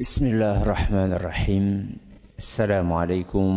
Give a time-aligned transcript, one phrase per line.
[0.00, 1.65] بسم الله الرحمن الرحيم
[2.39, 3.47] السلام عليكم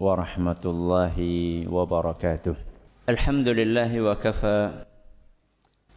[0.00, 1.16] ورحمة الله
[1.66, 2.54] وبركاته
[3.08, 4.60] الحمد لله وكفى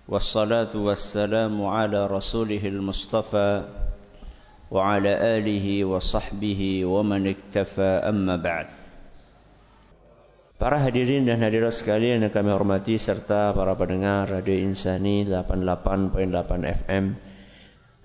[0.09, 3.51] والصلاة والسلام على رسوله المصطفى
[4.71, 8.67] وعلى آله وصحبه ومن اكتفى أما بعد
[10.59, 16.25] Para hadirin dan hadirat sekalian yang kami hormati serta para pendengar Radio Insani 88.8
[16.83, 17.05] FM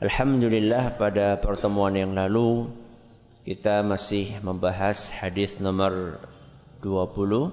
[0.05, 2.69] Alhamdulillah pada pertemuan yang lalu
[3.49, 6.21] kita masih membahas hadis nomor
[6.85, 7.49] 29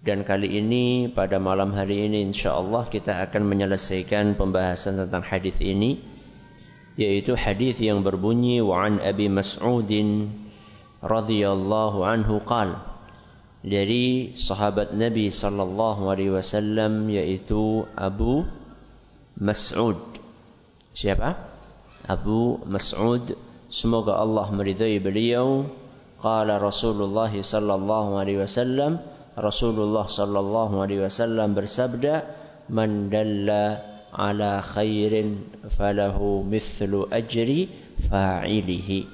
[0.00, 6.00] dan kali ini pada malam hari ini insyaallah kita akan menyelesaikan pembahasan tentang hadis ini
[6.96, 10.32] yaitu hadis yang berbunyi wa an Abi Mas'udin
[11.04, 12.80] radhiyallahu anhu qala
[13.60, 18.48] dari sahabat Nabi sallallahu alaihi wasallam yaitu Abu
[19.38, 20.18] Mas'ud.
[20.90, 21.38] Siapa?
[22.10, 23.38] Abu Mas'ud.
[23.70, 25.70] Semoga Allah meridai beliau.
[26.18, 28.98] Qala Rasulullah sallallahu alaihi wasallam.
[29.38, 32.26] Rasulullah sallallahu alaihi wasallam bersabda,
[32.66, 33.78] "Man dalla
[34.10, 37.70] ala khairin falahu mithlu ajri
[38.10, 39.06] fa'ilihi."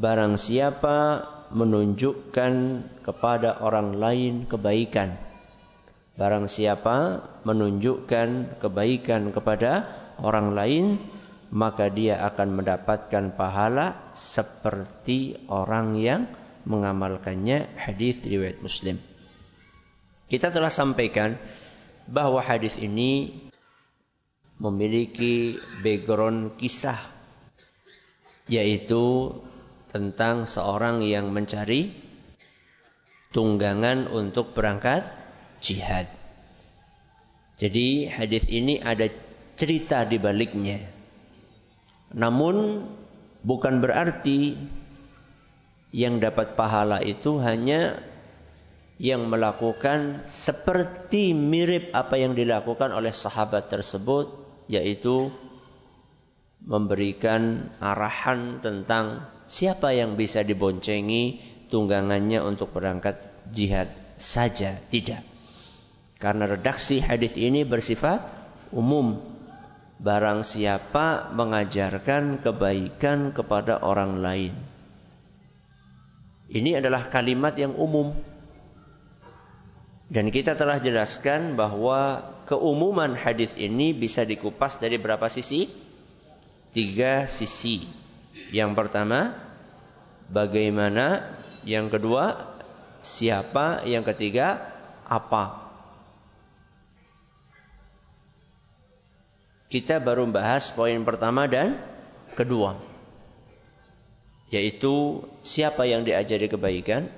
[0.00, 2.52] Barang siapa menunjukkan
[3.04, 5.20] kepada orang lain kebaikan,
[6.16, 9.84] Barang siapa menunjukkan kebaikan kepada
[10.16, 10.84] orang lain,
[11.52, 16.24] maka dia akan mendapatkan pahala seperti orang yang
[16.64, 18.96] mengamalkannya hadis riwayat Muslim.
[20.26, 21.36] Kita telah sampaikan
[22.08, 23.44] bahwa hadis ini
[24.56, 26.98] memiliki background kisah
[28.48, 29.36] yaitu
[29.92, 31.92] tentang seorang yang mencari
[33.36, 35.25] tunggangan untuk berangkat
[35.66, 36.06] jihad.
[37.58, 39.10] Jadi hadis ini ada
[39.58, 40.78] cerita di baliknya.
[42.14, 42.86] Namun
[43.42, 44.54] bukan berarti
[45.90, 47.98] yang dapat pahala itu hanya
[48.96, 54.32] yang melakukan seperti mirip apa yang dilakukan oleh sahabat tersebut
[54.72, 55.28] yaitu
[56.64, 63.20] memberikan arahan tentang siapa yang bisa diboncengi tunggangannya untuk berangkat
[63.52, 65.35] jihad saja tidak
[66.16, 68.24] karena redaksi hadis ini bersifat
[68.72, 69.20] umum.
[69.96, 74.52] Barang siapa mengajarkan kebaikan kepada orang lain.
[76.52, 78.12] Ini adalah kalimat yang umum.
[80.06, 85.66] Dan kita telah jelaskan bahwa keumuman hadis ini bisa dikupas dari berapa sisi?
[86.76, 87.88] Tiga sisi.
[88.52, 89.34] Yang pertama,
[90.28, 91.34] bagaimana?
[91.66, 92.54] Yang kedua,
[93.02, 93.82] siapa?
[93.88, 94.70] Yang ketiga,
[95.08, 95.65] apa?
[99.66, 101.82] Kita baru membahas poin pertama dan
[102.38, 102.78] kedua.
[104.54, 107.10] Yaitu siapa yang diajari kebaikan,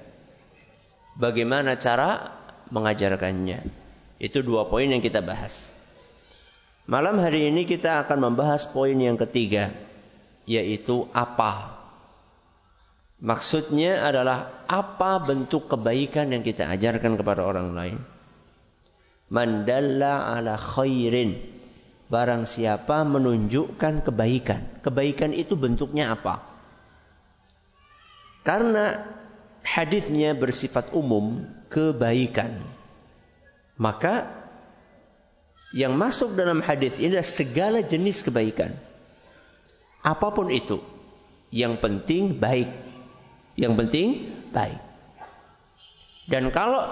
[1.21, 2.33] bagaimana cara
[2.73, 3.69] mengajarkannya.
[4.17, 5.77] Itu dua poin yang kita bahas.
[6.89, 9.69] Malam hari ini kita akan membahas poin yang ketiga,
[10.49, 11.77] yaitu apa.
[13.21, 17.99] Maksudnya adalah apa bentuk kebaikan yang kita ajarkan kepada orang lain.
[19.29, 21.58] Mandalla ala khairin
[22.09, 24.81] Barang siapa menunjukkan kebaikan.
[24.81, 26.41] Kebaikan itu bentuknya apa?
[28.49, 29.05] Karena
[29.61, 32.65] hadisnya bersifat umum kebaikan.
[33.77, 34.25] Maka
[35.77, 38.73] yang masuk dalam hadis ini adalah segala jenis kebaikan.
[40.01, 40.81] Apa pun itu.
[41.53, 42.73] Yang penting baik.
[43.53, 44.09] Yang penting
[44.49, 44.81] baik.
[46.25, 46.89] Dan kalau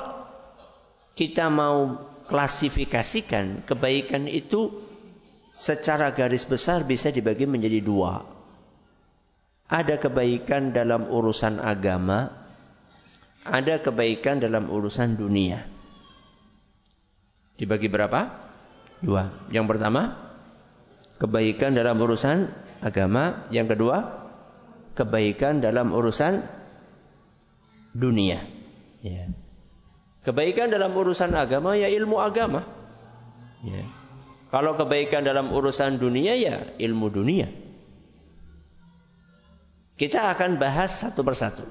[1.17, 4.86] kita mau klasifikasikan kebaikan itu
[5.57, 8.23] secara garis besar bisa dibagi menjadi dua.
[9.67, 12.31] Ada kebaikan dalam urusan agama,
[13.43, 15.67] ada kebaikan dalam urusan dunia.
[17.57, 18.47] Dibagi berapa?
[19.03, 19.33] Dua.
[19.51, 20.15] Yang pertama,
[21.19, 22.53] kebaikan dalam urusan
[22.85, 23.49] agama.
[23.51, 23.97] Yang kedua,
[24.95, 26.47] kebaikan dalam urusan
[27.97, 28.45] dunia.
[29.01, 29.33] Ya.
[30.23, 32.67] Kebaikan dalam urusan agama ya ilmu agama.
[33.65, 34.06] Ya.
[34.47, 37.51] Kalau kebaikan dalam urusan dunia ya ilmu dunia.
[39.97, 41.65] Kita akan bahas satu persatu.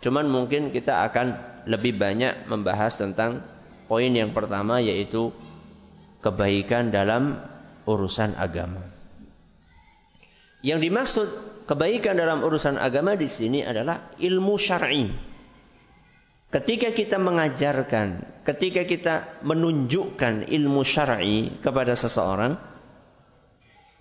[0.00, 1.34] Cuman mungkin kita akan
[1.66, 3.42] lebih banyak membahas tentang
[3.90, 5.34] poin yang pertama yaitu
[6.22, 7.42] kebaikan dalam
[7.84, 8.86] urusan agama.
[10.62, 11.28] Yang dimaksud
[11.66, 15.10] kebaikan dalam urusan agama di sini adalah ilmu syar'i.
[16.46, 22.56] Ketika kita mengajarkan, ketika kita menunjukkan ilmu syar'i kepada seseorang,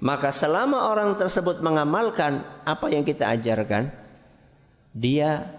[0.05, 3.95] Maka selama orang tersebut mengamalkan apa yang kita ajarkan,
[4.91, 5.55] dia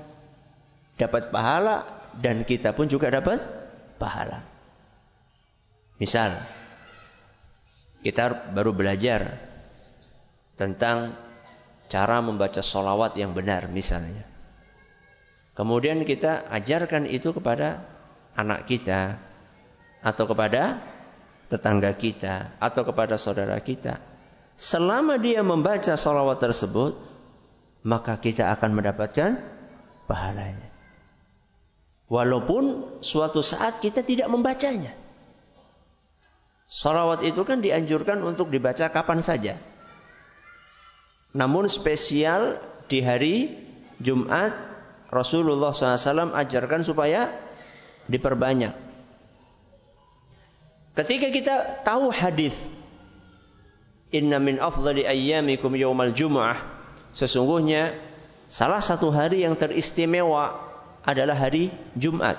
[1.00, 1.88] dapat pahala
[2.20, 3.40] dan kita pun juga dapat
[3.96, 4.44] pahala.
[5.96, 6.36] Misal,
[8.04, 9.40] kita baru belajar
[10.60, 11.16] tentang
[11.88, 14.35] cara membaca solawat yang benar misalnya.
[15.56, 17.88] Kemudian kita ajarkan itu kepada
[18.36, 19.16] anak kita
[20.04, 20.84] atau kepada
[21.48, 23.98] tetangga kita atau kepada saudara kita.
[24.60, 27.00] Selama dia membaca salawat tersebut,
[27.80, 29.40] maka kita akan mendapatkan
[30.04, 30.68] pahalanya.
[32.12, 34.92] Walaupun suatu saat kita tidak membacanya.
[36.68, 39.54] Salawat itu kan dianjurkan untuk dibaca kapan saja.
[41.32, 42.58] Namun spesial
[42.90, 43.56] di hari
[44.02, 44.75] Jumat
[45.10, 47.30] Rasulullah SAW ajarkan supaya
[48.10, 48.74] diperbanyak.
[50.96, 51.54] Ketika kita
[51.84, 52.56] tahu hadis
[54.14, 56.56] Inna min afdali ayyamikum yawmal jum'ah
[57.12, 57.92] Sesungguhnya
[58.48, 60.56] salah satu hari yang teristimewa
[61.04, 62.36] adalah hari Jumat.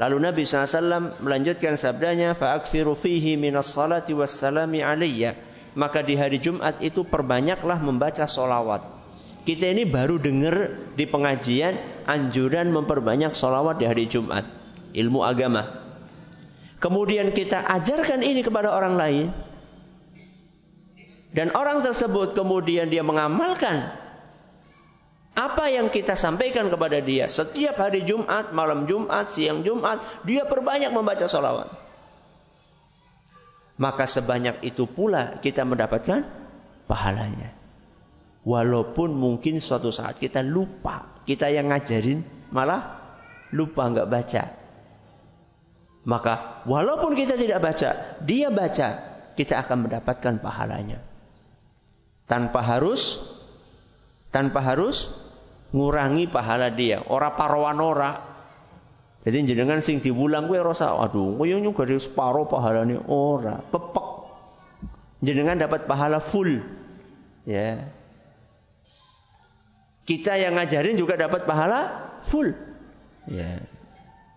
[0.00, 5.36] Lalu Nabi SAW melanjutkan sabdanya fa'aksiru fihi minas salati wassalami aliyya
[5.76, 8.99] Maka di hari Jumat itu perbanyaklah membaca solawat
[9.40, 14.44] kita ini baru dengar di pengajian anjuran memperbanyak solawat di hari Jumat.
[14.92, 15.80] Ilmu agama.
[16.80, 19.26] Kemudian kita ajarkan ini kepada orang lain.
[21.30, 23.94] Dan orang tersebut kemudian dia mengamalkan
[25.30, 30.90] apa yang kita sampaikan kepada dia setiap hari Jumat, malam Jumat, siang Jumat, dia perbanyak
[30.90, 31.70] membaca salawat.
[33.78, 36.26] Maka sebanyak itu pula kita mendapatkan
[36.90, 37.59] pahalanya.
[38.40, 43.00] Walaupun mungkin suatu saat kita lupa, kita yang ngajarin malah
[43.52, 44.42] lupa nggak baca.
[46.08, 48.88] Maka walaupun kita tidak baca, dia baca,
[49.36, 51.04] kita akan mendapatkan pahalanya
[52.30, 53.18] tanpa harus
[54.30, 55.10] tanpa harus
[55.74, 57.02] ngurangi pahala dia.
[57.02, 58.12] Ora parowan ora.
[59.20, 64.08] Jadi jenengan sing diwulang kowe rasa aduh kowe juga dari separo pahalane ora, pepek.
[65.20, 66.64] Jenengan dapat pahala full.
[67.44, 67.99] Ya.
[70.10, 72.50] Kita yang ngajarin juga dapat pahala full.
[73.30, 73.62] Ya.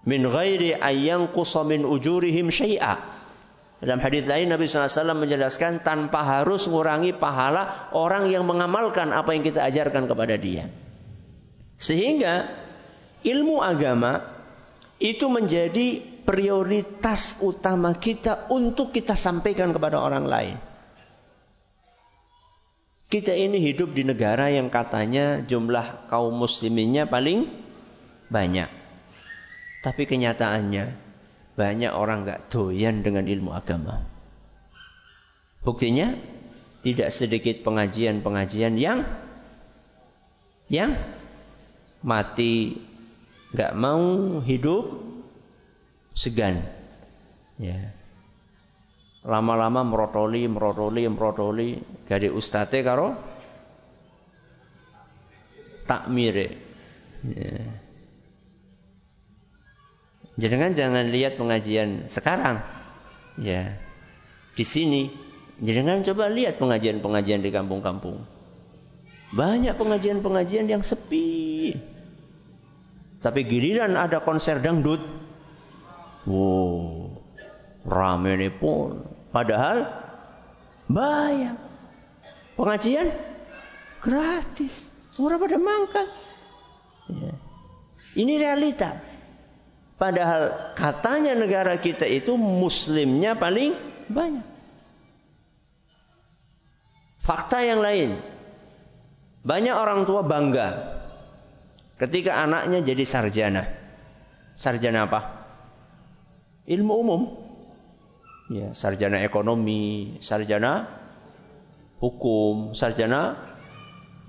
[0.05, 1.33] Min ghairi ayyang
[1.65, 3.01] min ujurihim syai'a.
[3.81, 9.41] Dalam hadis lain Nabi SAW menjelaskan tanpa harus mengurangi pahala orang yang mengamalkan apa yang
[9.41, 10.69] kita ajarkan kepada dia.
[11.81, 12.53] Sehingga
[13.25, 14.29] ilmu agama
[15.01, 20.55] itu menjadi prioritas utama kita untuk kita sampaikan kepada orang lain.
[23.13, 27.45] Kita ini hidup di negara yang katanya jumlah kaum musliminnya paling
[28.33, 28.65] banyak.
[29.85, 30.97] Tapi kenyataannya
[31.53, 34.01] banyak orang nggak doyan dengan ilmu agama.
[35.61, 36.17] Buktinya
[36.81, 39.05] tidak sedikit pengajian-pengajian yang
[40.73, 40.97] yang
[42.01, 42.81] mati
[43.53, 44.89] nggak mau hidup
[46.17, 46.65] segan.
[47.61, 47.93] Ya.
[49.23, 51.69] Lama-lama merotoli, merotoli, merotoli
[52.03, 53.15] dari ustate karo
[55.87, 56.47] takmire.
[57.23, 57.59] Ya.
[60.33, 62.59] Jangan jangan lihat pengajian sekarang.
[63.39, 63.77] Ya.
[64.57, 65.13] Di sini
[65.61, 68.25] jangan coba lihat pengajian-pengajian di kampung-kampung.
[69.33, 71.73] Banyak pengajian-pengajian yang sepi.
[73.23, 74.99] Tapi giliran ada konser dangdut.
[76.27, 77.19] Wow,
[77.87, 79.12] rame nih pun.
[79.33, 79.89] Padahal
[80.85, 81.57] bayar.
[82.53, 83.09] Pengajian
[84.05, 84.93] gratis.
[85.17, 86.07] Murah pada mangkat.
[87.09, 87.33] Ya.
[88.13, 89.01] Ini realita.
[89.97, 93.73] Padahal katanya negara kita itu muslimnya paling
[94.05, 94.45] banyak.
[97.23, 98.21] Fakta yang lain.
[99.43, 100.99] Banyak orang tua bangga
[101.97, 103.63] ketika anaknya jadi sarjana.
[104.59, 105.19] Sarjana apa?
[106.67, 107.21] Ilmu umum.
[108.53, 110.85] Ya, sarjana ekonomi, sarjana
[111.97, 113.33] hukum, sarjana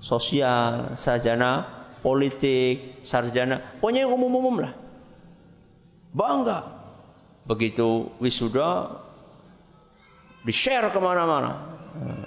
[0.01, 1.69] sosial, sarjana
[2.01, 4.73] politik, sarjana, pokoknya yang umum-umum lah.
[6.09, 6.73] Bangga.
[7.45, 8.97] Begitu wisuda,
[10.41, 11.77] di-share ke mana-mana.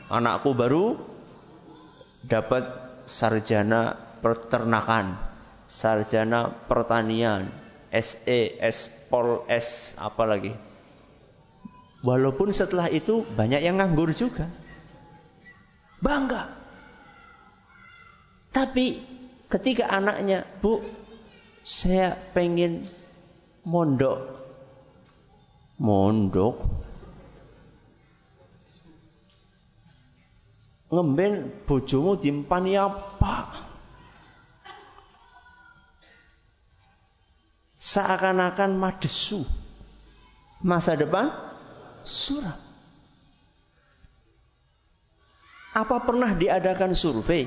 [0.07, 1.03] Anakku baru
[2.23, 2.63] dapat
[3.11, 5.19] sarjana peternakan,
[5.67, 7.51] sarjana pertanian,
[7.91, 10.55] SE, S, Pol, S, apa lagi.
[12.03, 14.47] Walaupun setelah itu banyak yang nganggur juga.
[15.99, 16.55] Bangga.
[18.55, 19.03] Tapi
[19.51, 20.83] ketika anaknya, Bu,
[21.67, 22.87] saya pengen
[23.67, 24.39] mondok.
[25.79, 26.79] Mondok.
[30.89, 33.69] ngemben bojomu dimpani apa?
[37.79, 39.45] Seakan-akan madesu.
[40.59, 41.48] Masa depan
[42.05, 42.59] suram.
[45.79, 47.47] Apa pernah diadakan survei?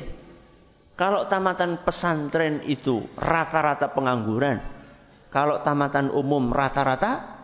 [0.96, 4.62] Kalau tamatan pesantren itu rata-rata pengangguran,
[5.34, 7.41] kalau tamatan umum rata-rata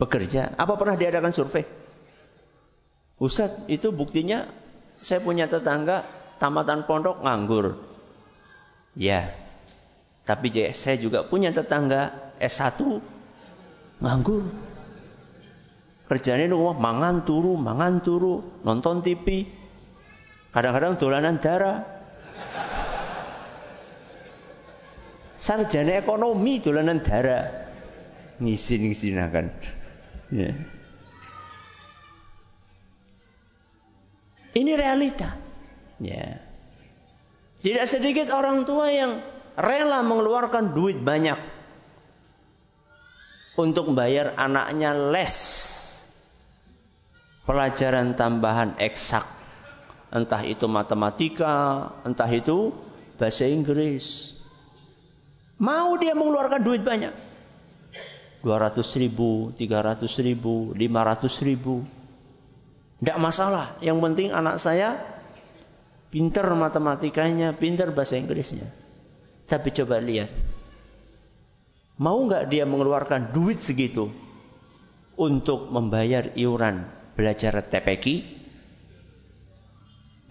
[0.00, 1.64] bekerja, apa pernah diadakan survei?
[3.20, 4.48] Ustadz, itu buktinya
[5.04, 6.08] saya punya tetangga
[6.40, 7.80] tamatan pondok nganggur.
[8.96, 9.36] Ya,
[10.24, 12.80] tapi saya juga punya tetangga S1
[14.00, 14.69] nganggur.
[16.10, 19.46] Kerjanya rumah mangan turu, mangan turu, nonton TV.
[20.50, 21.86] Kadang-kadang dolanan darah.
[25.38, 27.46] Sarjana ekonomi dolanan darah.
[28.42, 29.54] Ngisin-ngisinakan.
[30.34, 30.50] Ya.
[34.50, 35.38] Ini realita.
[36.02, 36.42] Ya.
[37.62, 39.22] Tidak sedikit orang tua yang
[39.54, 41.38] rela mengeluarkan duit banyak
[43.54, 45.70] untuk membayar anaknya les
[47.50, 49.26] pelajaran tambahan eksak.
[50.14, 52.70] Entah itu matematika, entah itu
[53.18, 54.38] bahasa Inggris.
[55.58, 57.10] Mau dia mengeluarkan duit banyak.
[58.46, 61.82] 200 ribu, 300 ribu, 500 ribu.
[63.02, 63.74] Tidak masalah.
[63.82, 65.02] Yang penting anak saya
[66.14, 68.70] pinter matematikanya, pinter bahasa Inggrisnya.
[69.50, 70.30] Tapi coba lihat.
[71.98, 74.08] Mau nggak dia mengeluarkan duit segitu
[75.18, 78.24] untuk membayar iuran belajar TPQ?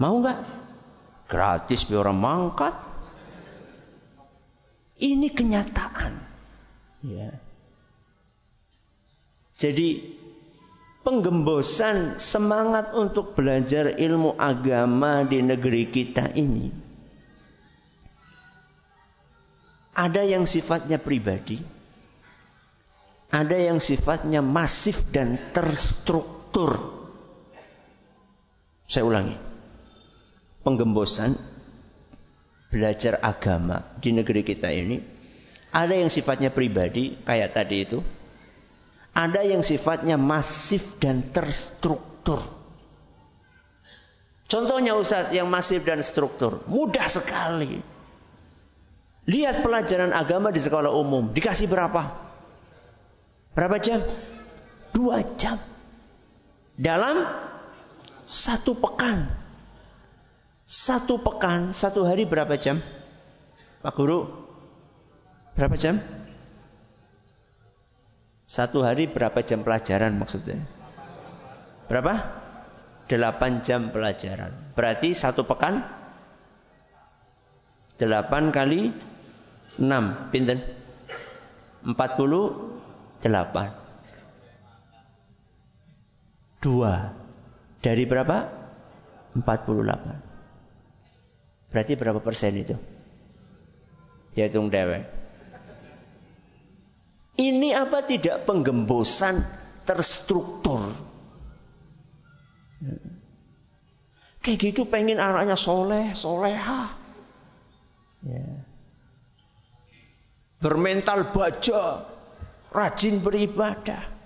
[0.01, 0.39] Mau nggak?
[1.29, 2.73] Gratis biar orang mangkat.
[4.97, 6.13] Ini kenyataan.
[7.05, 7.37] Ya.
[9.61, 10.17] Jadi
[11.05, 16.89] penggembosan semangat untuk belajar ilmu agama di negeri kita ini
[19.99, 21.59] ada yang sifatnya pribadi,
[23.27, 26.38] ada yang sifatnya masif dan terstruktur.
[28.89, 29.37] Saya ulangi.
[30.65, 31.37] Penggembosan
[32.69, 34.97] belajar agama di negeri kita ini
[35.69, 37.99] ada yang sifatnya pribadi kayak tadi itu.
[39.13, 42.39] Ada yang sifatnya masif dan terstruktur.
[44.49, 46.65] Contohnya Ustadz yang masif dan struktur.
[46.65, 47.81] Mudah sekali.
[49.29, 51.29] Lihat pelajaran agama di sekolah umum.
[51.29, 52.17] Dikasih berapa?
[53.53, 54.01] Berapa jam?
[54.89, 55.61] Dua jam.
[56.79, 57.27] Dalam
[58.23, 59.27] satu pekan.
[60.63, 62.79] Satu pekan, satu hari berapa jam?
[63.83, 64.23] Pak Guru,
[65.57, 65.99] berapa jam?
[68.47, 70.63] Satu hari berapa jam pelajaran maksudnya?
[71.91, 72.39] Berapa?
[73.09, 74.53] Delapan jam pelajaran.
[74.77, 75.83] Berarti satu pekan?
[77.97, 78.93] Delapan kali
[79.81, 80.63] 6 pinten
[81.83, 83.88] 48
[86.59, 87.15] dua.
[87.79, 88.59] Dari berapa?
[89.39, 90.29] 48
[91.69, 92.75] berarti berapa persen itu?
[94.33, 95.05] Ya hitung dewe
[97.39, 99.47] ini apa tidak penggembosan
[99.87, 100.91] terstruktur?
[104.43, 106.95] Kayak gitu pengen anaknya soleh soleha
[108.27, 108.47] ya.
[110.59, 112.03] Bermental baja,
[112.75, 114.18] rajin beribadah.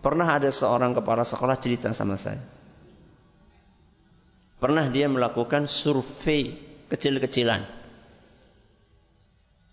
[0.00, 2.40] Pernah ada seorang kepala sekolah cerita sama saya.
[4.60, 6.56] Pernah dia melakukan survei
[6.88, 7.64] kecil-kecilan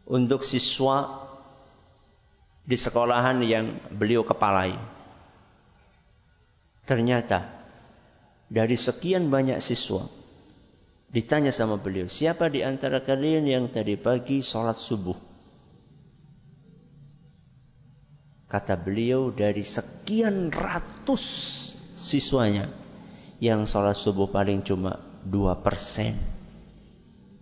[0.08, 1.28] untuk siswa
[2.64, 4.76] di sekolahan yang beliau kepalai.
[6.88, 7.44] Ternyata
[8.48, 10.08] dari sekian banyak siswa
[11.08, 15.16] Ditanya sama beliau, siapa di antara kalian yang tadi pagi sholat subuh?
[18.48, 21.24] Kata beliau dari sekian ratus
[21.92, 22.72] siswanya
[23.44, 26.16] yang sholat subuh paling cuma dua persen,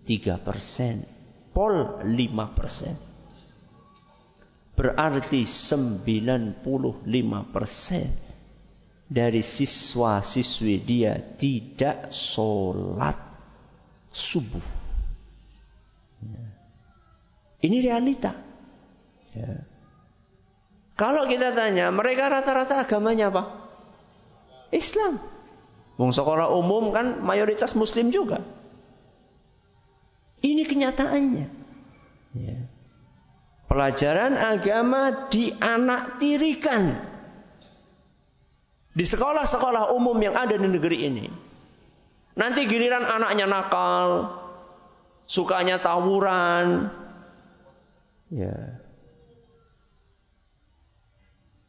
[0.02, 1.06] tiga persen,
[1.54, 2.98] pol lima persen.
[4.74, 8.10] Berarti sembilan puluh lima persen
[9.06, 13.14] dari siswa siswi dia tidak sholat
[14.10, 14.66] subuh.
[16.26, 16.44] Ya.
[17.62, 18.34] Ini realita.
[19.38, 19.75] Ya.
[20.96, 23.42] Kalau kita tanya, mereka rata-rata agamanya apa?
[24.72, 25.20] Islam.
[26.00, 28.40] Wong sekolah umum kan mayoritas Muslim juga.
[30.40, 31.46] Ini kenyataannya.
[32.36, 32.58] Ya.
[33.66, 36.96] Pelajaran agama dianaktirikan
[38.96, 41.26] Di sekolah-sekolah umum yang ada di negeri ini.
[42.36, 44.32] Nanti giliran anaknya nakal,
[45.28, 46.88] sukanya tawuran.
[48.32, 48.75] Ya.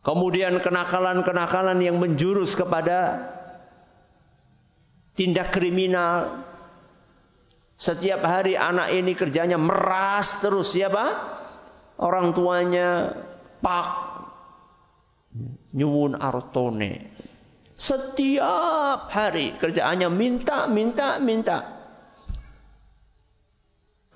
[0.07, 3.27] Kemudian kenakalan-kenakalan yang menjurus kepada
[5.19, 6.47] tindak kriminal.
[7.75, 11.11] Setiap hari anak ini kerjanya meras terus siapa?
[11.99, 13.19] Orang tuanya
[13.59, 13.87] pak
[15.75, 17.11] nyuwun artone.
[17.75, 21.83] Setiap hari kerjaannya minta, minta, minta.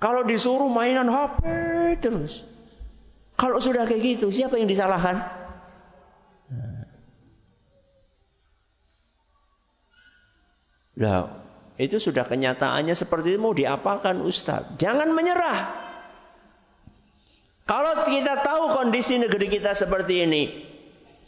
[0.00, 1.44] Kalau disuruh mainan HP
[2.00, 2.48] terus.
[3.36, 5.41] Kalau sudah kayak gitu, siapa yang disalahkan?
[10.92, 11.40] Nah,
[11.80, 14.76] itu sudah kenyataannya seperti itu mau diapakan Ustaz?
[14.76, 15.72] Jangan menyerah.
[17.64, 20.42] Kalau kita tahu kondisi negeri kita seperti ini,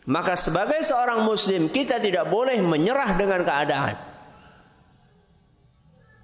[0.05, 3.97] maka sebagai seorang muslim kita tidak boleh menyerah dengan keadaan.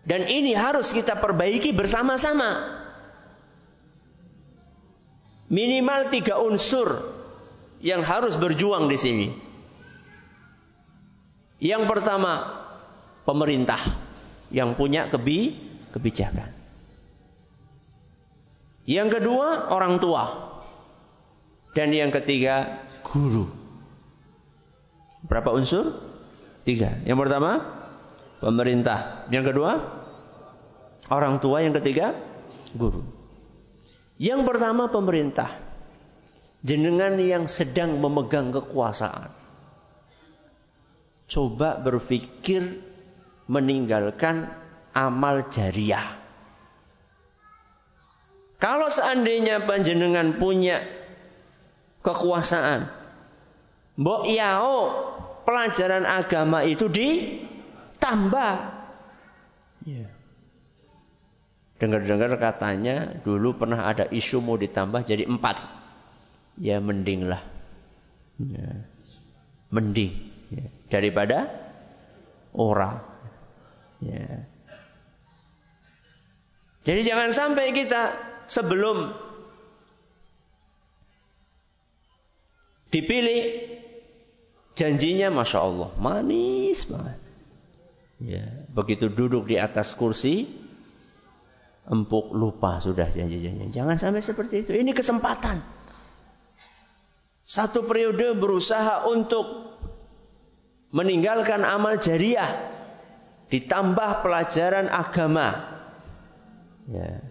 [0.05, 2.81] Dan ini harus kita perbaiki bersama-sama.
[5.49, 7.17] Minimal tiga unsur
[7.81, 9.29] yang harus berjuang di sini.
[11.61, 12.60] Yang pertama,
[13.31, 13.79] pemerintah
[14.51, 15.55] yang punya kebi
[15.95, 16.51] kebijakan.
[18.91, 20.51] Yang kedua, orang tua.
[21.71, 23.47] Dan yang ketiga, guru.
[25.23, 25.95] Berapa unsur?
[26.67, 26.99] Tiga.
[27.07, 27.51] Yang pertama,
[28.43, 29.31] pemerintah.
[29.31, 29.71] Yang kedua,
[31.15, 31.63] orang tua.
[31.63, 32.19] Yang ketiga,
[32.75, 33.07] guru.
[34.19, 35.55] Yang pertama, pemerintah
[36.67, 39.31] jenengan yang sedang memegang kekuasaan.
[41.31, 42.90] Coba berpikir
[43.51, 44.47] meninggalkan
[44.95, 46.23] amal jariah.
[48.63, 50.87] Kalau seandainya panjenengan punya
[52.07, 52.87] kekuasaan,
[53.99, 54.77] mbok yao
[55.43, 58.55] pelajaran agama itu ditambah.
[59.83, 60.15] Yeah.
[61.81, 65.65] Dengar-dengar katanya dulu pernah ada isu mau ditambah jadi empat
[66.61, 67.41] ya mendinglah.
[68.37, 68.85] Ya.
[69.73, 70.13] Mending
[70.53, 70.69] ya.
[70.93, 71.49] daripada
[72.53, 73.10] orang.
[74.01, 74.49] Ya.
[76.85, 78.17] Jadi jangan sampai kita
[78.49, 79.13] sebelum
[82.89, 83.71] dipilih
[84.75, 87.21] janjinya masya Allah manis banget.
[88.21, 90.49] Ya, begitu duduk di atas kursi
[91.89, 93.73] empuk lupa sudah janji-janji.
[93.73, 94.77] Jangan sampai seperti itu.
[94.77, 95.61] Ini kesempatan.
[97.45, 99.75] Satu periode berusaha untuk
[100.95, 102.70] meninggalkan amal jariah
[103.51, 105.49] ditambah pelajaran agama.
[106.87, 107.23] Ya.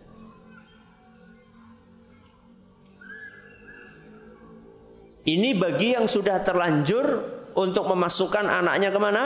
[5.23, 7.05] Ini bagi yang sudah terlanjur
[7.53, 9.23] untuk memasukkan anaknya ke mana?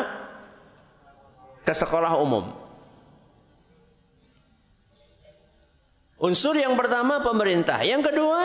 [1.64, 2.50] Ke sekolah umum.
[6.20, 7.84] Unsur yang pertama pemerintah.
[7.84, 8.40] Yang kedua,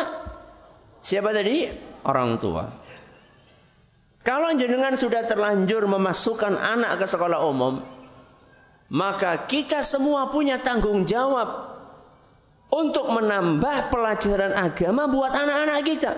[1.02, 1.88] siapa tadi?
[2.08, 2.72] orang tua.
[4.22, 7.80] Kalau jenengan sudah terlanjur memasukkan anak ke sekolah umum,
[8.88, 11.76] maka kita semua punya tanggung jawab
[12.68, 16.12] untuk menambah pelajaran agama buat anak-anak kita.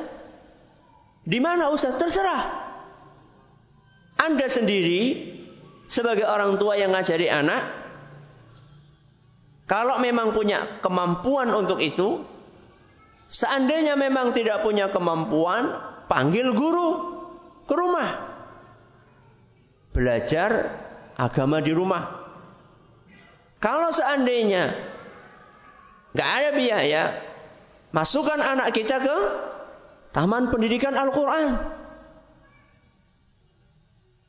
[1.27, 1.99] Di mana Ustaz?
[1.99, 2.71] Terserah.
[4.19, 5.31] Anda sendiri
[5.87, 7.63] sebagai orang tua yang ngajari anak,
[9.71, 12.27] kalau memang punya kemampuan untuk itu,
[13.31, 15.71] Seandainya memang tidak punya kemampuan,
[16.11, 16.89] panggil guru
[17.63, 18.27] ke rumah.
[19.95, 20.51] Belajar
[21.15, 22.20] agama di rumah.
[23.61, 24.73] Kalau seandainya
[26.17, 27.03] nggak ada biaya,
[27.93, 29.17] masukkan anak kita ke
[30.17, 31.61] taman pendidikan Al-Quran.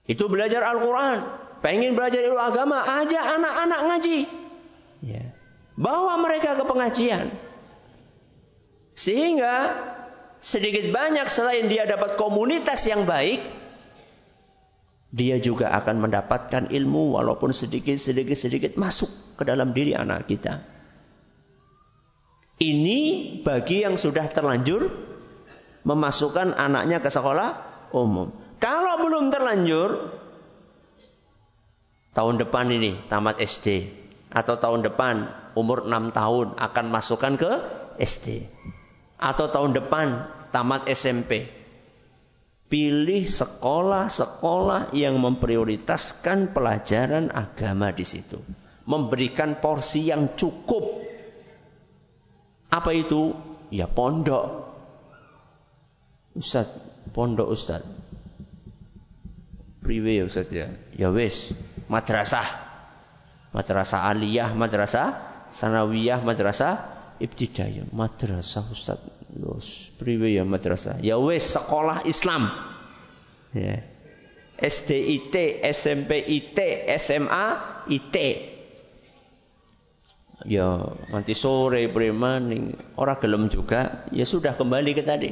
[0.06, 1.24] Itu belajar Al-Quran.
[1.63, 4.20] Pengen belajar ilmu agama, aja anak-anak ngaji.
[5.06, 5.32] Ya.
[5.80, 7.32] Bawa mereka ke pengajian.
[8.98, 9.80] Sehingga
[10.41, 13.39] sedikit banyak selain dia dapat komunitas yang baik,
[15.12, 20.63] dia juga akan mendapatkan ilmu walaupun sedikit sedikit sedikit masuk ke dalam diri anak kita.
[22.62, 23.00] Ini
[23.43, 24.88] bagi yang sudah terlanjur
[25.84, 27.50] memasukkan anaknya ke sekolah
[27.91, 28.32] umum.
[28.62, 30.13] Kalau belum terlanjur,
[32.13, 33.89] tahun depan ini tamat SD
[34.32, 35.28] atau tahun depan
[35.60, 37.52] umur 6 tahun akan masukkan ke
[38.00, 38.47] SD
[39.19, 41.61] atau tahun depan tamat SMP.
[42.71, 48.39] Pilih sekolah-sekolah yang memprioritaskan pelajaran agama di situ.
[48.88, 51.03] Memberikan porsi yang cukup.
[52.71, 53.36] Apa itu?
[53.75, 54.71] Ya pondok.
[56.31, 56.71] Ustaz,
[57.12, 57.84] pondok Ustaz.
[59.84, 60.71] Priwe Ustaz ya.
[60.95, 61.51] Ya wis,
[61.91, 62.71] madrasah.
[63.51, 65.19] Madrasah aliyah, madrasah
[65.51, 66.88] sanawiyah, madrasah
[67.19, 67.91] ibtidaiyah.
[67.91, 68.99] Madrasah Ustaz.
[69.32, 71.00] Los, priwe ya madrasah.
[71.00, 72.52] Ya wis, sekolah Islam.
[73.56, 73.88] Ya.
[74.62, 76.28] SDIT, SMP
[77.00, 77.46] SMA
[77.89, 78.15] IT.
[80.46, 80.67] Ya
[81.13, 85.30] nanti sore premaning orang gelem juga, ya sudah kembali ke tadi.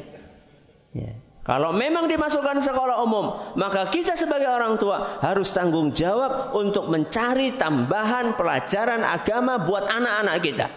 [0.94, 1.14] Ya.
[1.50, 7.58] Kalau memang dimasukkan sekolah umum, maka kita sebagai orang tua harus tanggung jawab untuk mencari
[7.58, 10.68] tambahan pelajaran agama buat anak-anak kita.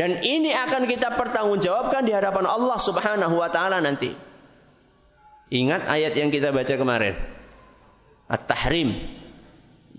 [0.00, 4.16] Dan ini akan kita pertanggungjawabkan di hadapan Allah Subhanahu wa taala nanti.
[5.52, 7.20] Ingat ayat yang kita baca kemarin.
[8.24, 8.96] At-Tahrim.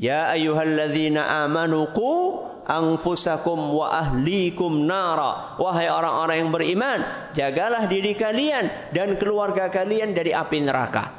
[0.01, 5.61] Ya ayyuhalladzina amanu qu anfusakum wa ahlikum nara.
[5.61, 6.99] Wahai orang-orang yang beriman,
[7.37, 11.13] jagalah diri kalian dan keluarga kalian dari api neraka.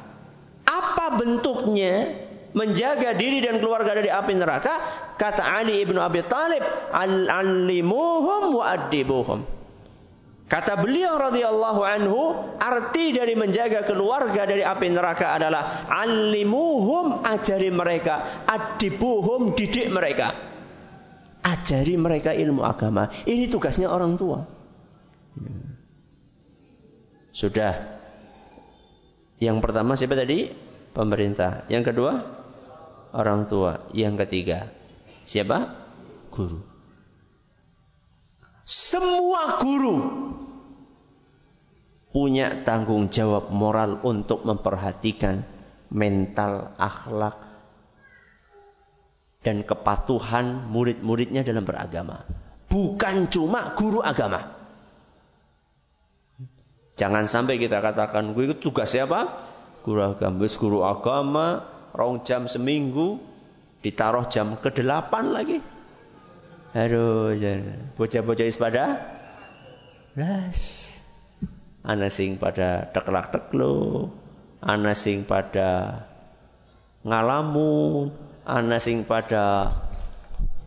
[0.67, 2.22] Apa bentuknya
[2.53, 4.75] menjaga diri dan keluarga dari api neraka?
[5.17, 9.41] Kata Ali ibnu Abi Talib, al-alimuhum wa adibuhum.
[10.53, 12.21] Kata beliau radhiyallahu anhu,
[12.61, 20.37] arti dari menjaga keluarga dari api neraka adalah alimuhum ajari mereka, adibuhum didik mereka.
[21.41, 23.09] Ajari mereka ilmu agama.
[23.25, 24.45] Ini tugasnya orang tua.
[27.33, 27.99] Sudah.
[29.41, 30.53] Yang pertama siapa tadi?
[30.93, 31.65] Pemerintah.
[31.73, 32.13] Yang kedua?
[33.13, 33.87] Orang tua.
[33.93, 34.73] Yang ketiga?
[35.29, 35.69] Siapa?
[36.33, 36.65] Guru.
[38.65, 39.97] Semua guru
[42.13, 45.45] punya tanggung jawab moral untuk memperhatikan
[45.93, 47.37] mental, akhlak,
[49.43, 52.25] dan kepatuhan murid-muridnya dalam beragama.
[52.71, 54.57] Bukan cuma guru agama.
[56.97, 59.29] Jangan sampai kita katakan, gue itu tugas siapa?
[59.83, 60.47] Guru agama.
[60.47, 61.47] Guru agama,
[61.93, 63.21] rong jam seminggu,
[63.85, 65.59] ditaruh jam ke-8 lagi.
[66.73, 67.37] Aduh,
[68.01, 68.85] bocah-bocah ispada.
[70.17, 70.93] Las
[71.83, 74.09] ana sing pada teklak teklo,
[74.63, 76.05] ana sing pada
[77.03, 78.15] ngalamun,
[78.47, 79.75] ana sing pada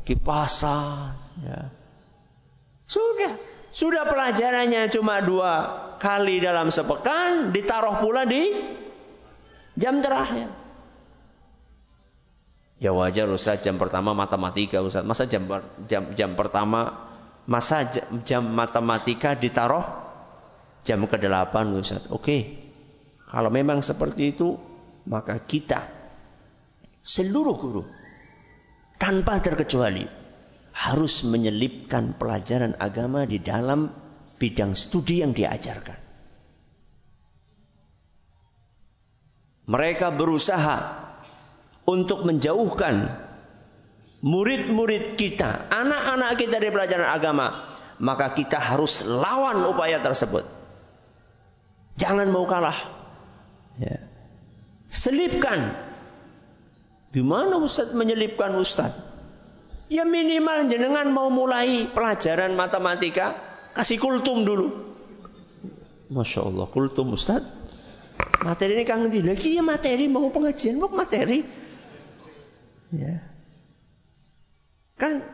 [0.03, 1.71] kipasan, ya.
[2.85, 3.33] Sudah,
[3.73, 5.53] sudah pelajarannya cuma dua
[5.97, 8.53] kali dalam sepekan, ditaruh pula di
[9.73, 10.64] jam terakhir.
[12.75, 15.07] Ya wajar Ustaz jam pertama matematika Ustaz.
[15.07, 15.47] Masa jam
[15.87, 17.07] jam jam pertama
[17.47, 19.85] masa jam, jam matematika ditaruh
[20.83, 22.03] jam ke-8 Ustaz.
[22.11, 22.61] Oke.
[23.25, 24.55] Kalau memang seperti itu,
[25.07, 25.87] maka kita
[27.01, 27.83] seluruh guru
[28.97, 30.05] tanpa terkecuali
[30.75, 33.87] harus menyelipkan pelajaran agama di dalam
[34.35, 35.99] bidang studi yang diajarkan.
[39.65, 40.77] Mereka berusaha
[41.85, 43.25] untuk menjauhkan
[44.25, 50.49] murid-murid kita, anak-anak kita dari pelajaran agama, maka kita harus lawan upaya tersebut.
[51.95, 52.75] Jangan mau kalah.
[53.79, 54.03] Ya.
[54.89, 55.77] Selipkan.
[57.15, 58.91] Gimana Ustaz menyelipkan Ustaz?
[59.87, 63.37] Ya minimal jenengan mau mulai pelajaran matematika,
[63.77, 64.67] kasih kultum dulu.
[66.09, 67.45] Masya Allah, kultum Ustaz.
[68.41, 71.64] Materi ini kangen lagi ya materi mau pengajian mau materi.
[72.93, 73.23] Ya.
[74.99, 75.25] Kan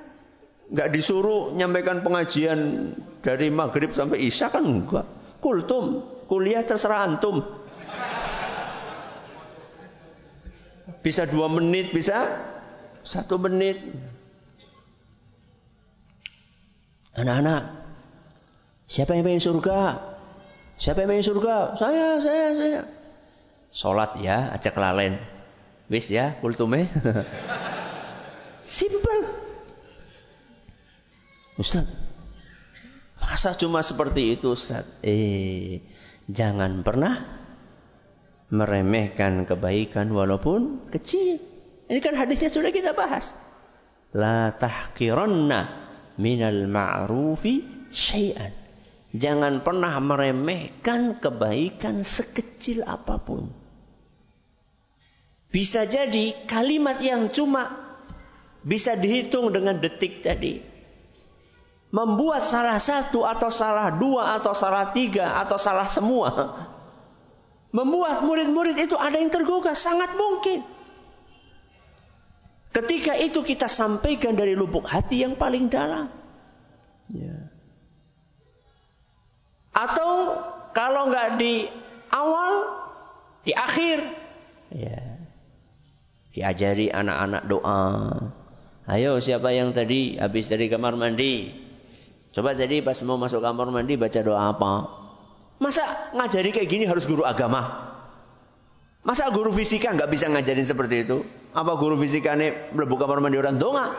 [0.71, 5.07] nggak disuruh nyampaikan pengajian dari maghrib sampai isya kan enggak.
[5.41, 7.43] Kultum Kuliah terserah antum.
[11.03, 12.39] Bisa dua menit, bisa
[13.03, 13.83] satu menit.
[17.11, 17.83] Anak-anak,
[18.87, 19.99] siapa yang pengen surga?
[20.79, 21.75] Siapa yang pengen surga?
[21.75, 22.81] Saya, saya, saya.
[23.75, 25.19] Sholat ya, ajak lalen.
[25.91, 26.87] Wis ya, kultume.
[28.63, 29.19] Simple.
[31.59, 31.83] Ustaz,
[33.19, 34.87] masa cuma seperti itu Ustaz?
[35.03, 35.83] Eh,
[36.31, 37.43] Jangan pernah
[38.47, 41.43] meremehkan kebaikan walaupun kecil.
[41.91, 43.35] Ini kan hadisnya sudah kita bahas.
[44.15, 45.59] La tahqiranna
[46.15, 48.55] minal ma'rufi syai'an.
[49.11, 53.51] Jangan pernah meremehkan kebaikan sekecil apa pun.
[55.51, 57.75] Bisa jadi kalimat yang cuma
[58.63, 60.63] bisa dihitung dengan detik tadi.
[61.91, 66.31] Membuat salah satu atau salah dua atau salah tiga atau salah semua.
[67.75, 70.63] Membuat murid-murid itu ada yang tergugah sangat mungkin.
[72.71, 76.07] Ketika itu kita sampaikan dari lubuk hati yang paling dalam.
[77.11, 77.51] Ya.
[79.71, 80.39] atau
[80.71, 81.67] kalau nggak di
[82.11, 82.79] awal
[83.41, 84.05] Di akhir.
[84.69, 85.10] Ya.
[86.31, 87.83] Diajari anak-anak doa.
[88.87, 91.51] Ayo siapa yang tadi habis dari kamar mandi?
[92.31, 94.73] Coba tadi pas mau masuk kamar mandi baca doa apa?
[95.59, 95.83] Masa
[96.15, 97.91] ngajari kayak gini harus guru agama?
[99.03, 101.27] Masa guru fisika nggak bisa ngajarin seperti itu?
[101.51, 103.91] Apa guru fisika ini melebu kamar mandi orang donga?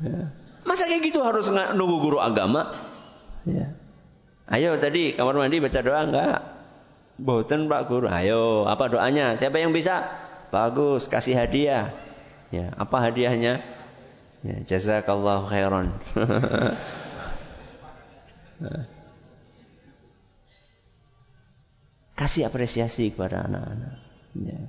[0.00, 0.32] Ya.
[0.64, 2.72] Masa kayak gitu harus nunggu guru agama?
[3.44, 3.76] Ya.
[4.48, 6.53] Ayo tadi kamar mandi baca doa enggak?
[7.14, 8.10] Boten Pak Guru.
[8.10, 9.38] Ayo, apa doanya?
[9.38, 10.02] Siapa yang bisa?
[10.50, 11.94] Bagus, kasih hadiah.
[12.50, 13.62] Ya, apa hadiahnya?
[14.44, 15.94] Ya, jazakallahu khairan.
[22.14, 23.94] kasih apresiasi kepada anak-anak.
[24.38, 24.60] Ya.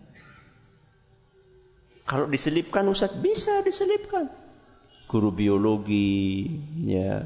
[2.05, 4.29] Kalau diselipkan Ustaz bisa diselipkan.
[5.09, 6.49] Guru biologi,
[6.85, 7.25] ya.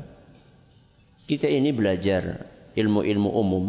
[1.27, 3.65] Kita ini belajar ilmu-ilmu umum.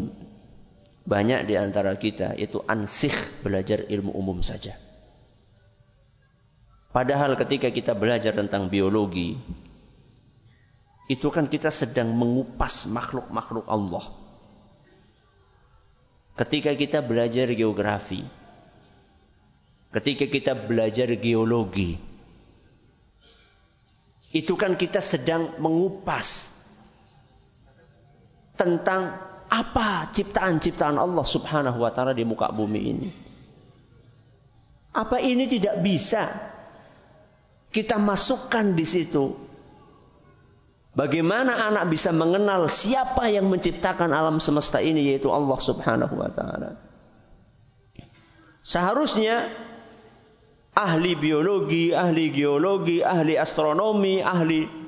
[1.10, 3.10] Banyak di antara kita itu ansih
[3.42, 4.78] belajar ilmu umum saja.
[6.94, 9.34] Padahal ketika kita belajar tentang biologi,
[11.10, 14.06] itu kan kita sedang mengupas makhluk-makhluk Allah.
[16.38, 18.22] Ketika kita belajar geografi,
[19.90, 21.98] ketika kita belajar geologi,
[24.30, 26.54] itu kan kita sedang mengupas
[28.54, 33.10] tentang apa ciptaan-ciptaan Allah Subhanahu wa taala di muka bumi ini.
[34.94, 36.30] Apa ini tidak bisa
[37.74, 39.34] kita masukkan di situ?
[40.90, 46.78] Bagaimana anak bisa mengenal siapa yang menciptakan alam semesta ini yaitu Allah Subhanahu wa taala?
[48.62, 49.50] Seharusnya
[50.74, 54.79] ahli biologi, ahli geologi, ahli astronomi, ahli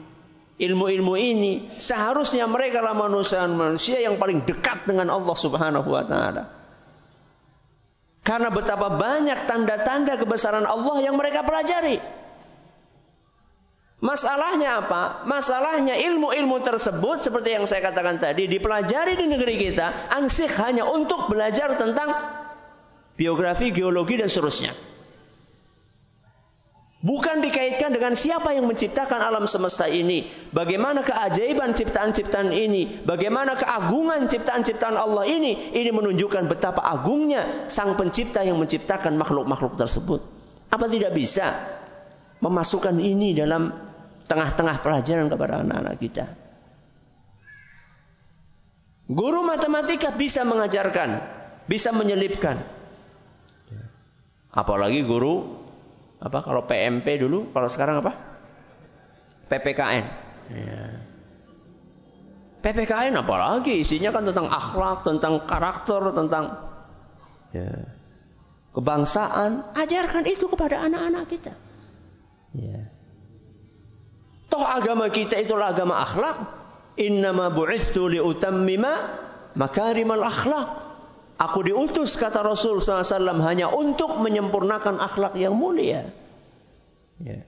[0.62, 6.44] ilmu-ilmu ini seharusnya mereka adalah manusia-manusia yang paling dekat dengan Allah Subhanahu wa taala.
[8.22, 11.98] Karena betapa banyak tanda-tanda kebesaran Allah yang mereka pelajari.
[14.02, 15.26] Masalahnya apa?
[15.26, 21.30] Masalahnya ilmu-ilmu tersebut seperti yang saya katakan tadi dipelajari di negeri kita ansih hanya untuk
[21.30, 22.10] belajar tentang
[23.14, 24.74] biografi, geologi dan seterusnya.
[27.02, 30.30] Bukan dikaitkan dengan siapa yang menciptakan alam semesta ini.
[30.54, 33.02] Bagaimana keajaiban ciptaan-ciptaan ini.
[33.02, 35.74] Bagaimana keagungan ciptaan-ciptaan Allah ini.
[35.74, 40.22] Ini menunjukkan betapa agungnya sang pencipta yang menciptakan makhluk-makhluk tersebut.
[40.70, 41.74] Apa tidak bisa
[42.38, 43.74] memasukkan ini dalam
[44.30, 46.24] tengah-tengah pelajaran kepada anak-anak kita.
[49.10, 51.18] Guru matematika bisa mengajarkan.
[51.66, 52.62] Bisa menyelipkan.
[54.54, 55.61] Apalagi guru
[56.22, 58.14] apa kalau PMP dulu, kalau sekarang apa?
[59.50, 60.04] PPKN.
[60.54, 60.82] Ya.
[62.62, 66.62] PPKN apalagi isinya kan tentang akhlak, tentang karakter, tentang
[67.50, 67.90] ya,
[68.70, 69.74] kebangsaan.
[69.74, 71.52] Ajarkan itu kepada anak-anak kita.
[72.54, 72.86] Ya.
[74.46, 76.62] Toh agama kita itulah agama akhlak.
[77.02, 79.18] Innama bu'ithu liutammima
[79.58, 80.91] makarimal akhlak.
[81.42, 86.06] Aku diutus kata Rasul SAW hanya untuk menyempurnakan akhlak yang mulia.
[87.18, 87.42] Ya.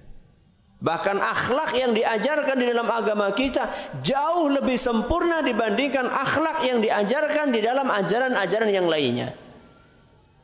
[0.83, 3.71] Bahkan akhlak yang diajarkan di dalam agama kita
[4.03, 9.39] jauh lebih sempurna dibandingkan akhlak yang diajarkan di dalam ajaran-ajaran yang lainnya.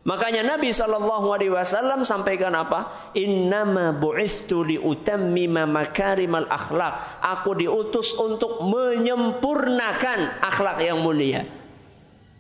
[0.00, 3.12] Makanya Nabi Shallallahu Alaihi Wasallam sampaikan apa?
[3.18, 7.20] Innama bu'istu liutammima makarimal akhlak.
[7.20, 11.59] Aku diutus untuk menyempurnakan akhlak yang mulia.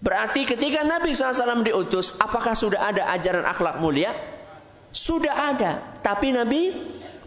[0.00, 4.16] Berarti ketika Nabi SAW diutus, apakah sudah ada ajaran akhlak mulia?
[4.90, 6.72] Sudah ada, tapi Nabi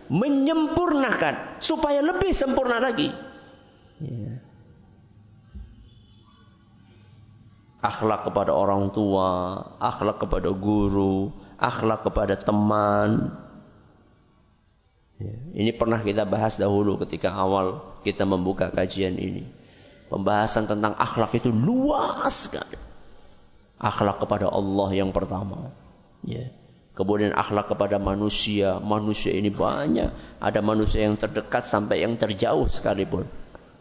[0.10, 3.14] menyempurnakan supaya lebih sempurna lagi.
[4.02, 4.42] Ya.
[7.84, 11.32] Akhlak kepada orang tua, akhlak kepada guru,
[11.62, 13.38] akhlak kepada teman.
[15.22, 15.36] Ya.
[15.62, 19.63] Ini pernah kita bahas dahulu ketika awal kita membuka kajian ini.
[20.14, 22.78] Pembahasan tentang akhlak itu luas sekali.
[23.82, 25.74] Akhlak kepada Allah yang pertama.
[26.22, 26.54] Ya.
[26.94, 28.78] Kemudian akhlak kepada manusia.
[28.78, 30.14] Manusia ini banyak.
[30.38, 33.26] Ada manusia yang terdekat sampai yang terjauh sekalipun.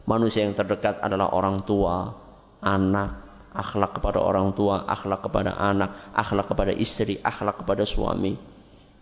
[0.08, 2.16] Manusia yang terdekat adalah orang tua,
[2.64, 8.40] anak, akhlak kepada orang tua, akhlak kepada anak, akhlak kepada istri, akhlak kepada suami,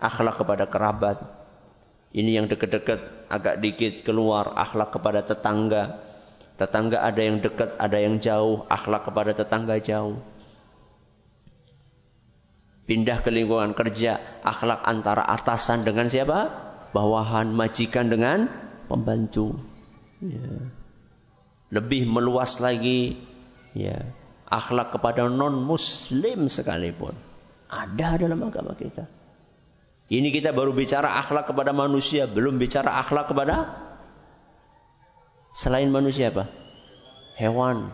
[0.02, 1.22] akhlak kepada kerabat.
[2.10, 6.09] Ini yang dekat-dekat agak dikit keluar, akhlak kepada tetangga,
[6.60, 10.20] Tetangga ada yang dekat, ada yang jauh, akhlak kepada tetangga jauh.
[12.84, 16.52] Pindah ke lingkungan kerja, akhlak antara atasan dengan siapa?
[16.92, 18.52] Bawahan, majikan dengan
[18.92, 19.56] pembantu.
[20.20, 20.68] Ya.
[21.72, 23.16] Lebih meluas lagi,
[23.72, 24.12] ya.
[24.44, 27.16] akhlak kepada non muslim sekalipun.
[27.72, 29.08] Ada dalam agama kita.
[30.12, 33.88] Ini kita baru bicara akhlak kepada manusia, belum bicara akhlak kepada
[35.50, 36.46] selain manusia apa?
[37.38, 37.90] Hewan.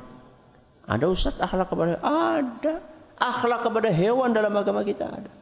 [0.87, 2.75] Ada ustaz akhlak kepada ada
[3.19, 5.33] akhlak kepada hewan dalam agama kita ada.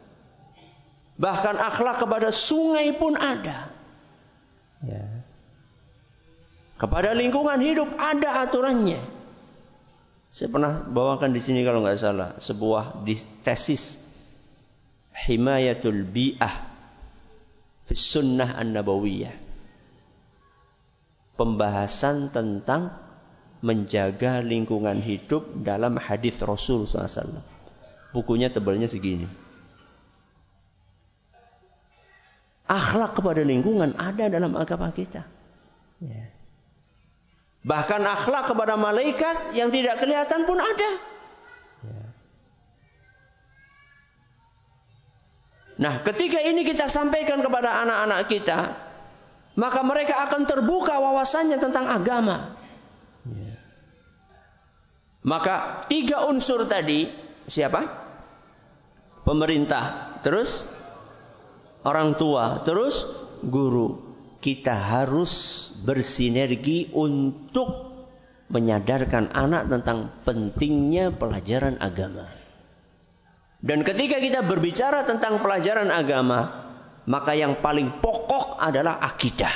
[1.15, 3.71] Bahkan akhlak kepada sungai pun ada.
[4.83, 5.25] Ya.
[6.75, 8.99] Kepada lingkungan hidup ada aturannya.
[10.35, 13.07] Saya pernah bawakan di sini kalau nggak salah sebuah
[13.47, 14.03] tesis
[15.15, 16.67] himayatul bi'ah
[17.87, 19.44] fi sunnah an-nabawiyah.
[21.35, 22.95] Pembahasan tentang
[23.65, 27.41] menjaga lingkungan hidup dalam hadis Rasul SAW.
[28.13, 29.27] Bukunya tebalnya segini.
[32.69, 35.25] Akhlak kepada lingkungan ada dalam agama kita.
[36.05, 36.29] Ya.
[37.65, 40.91] Bahkan akhlak kepada malaikat yang tidak kelihatan pun ada.
[41.89, 42.05] Ya.
[45.75, 48.59] Nah, ketika ini kita sampaikan kepada anak-anak kita,
[49.55, 52.59] maka mereka akan terbuka wawasannya tentang agama.
[53.27, 53.55] Ya.
[55.25, 57.09] Maka tiga unsur tadi,
[57.49, 57.87] siapa?
[59.25, 60.69] Pemerintah, terus
[61.81, 63.09] orang tua, terus
[63.41, 64.05] guru
[64.45, 67.97] kita harus bersinergi untuk
[68.53, 72.29] menyadarkan anak tentang pentingnya pelajaran agama.
[73.65, 76.69] Dan ketika kita berbicara tentang pelajaran agama,
[77.09, 79.53] maka yang paling pokok adalah akidah.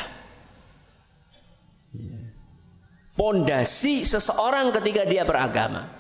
[3.19, 5.91] Pondasi seseorang ketika dia beragama.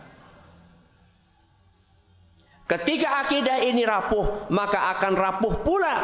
[2.68, 5.94] Ketika akidah ini rapuh, maka akan rapuh pula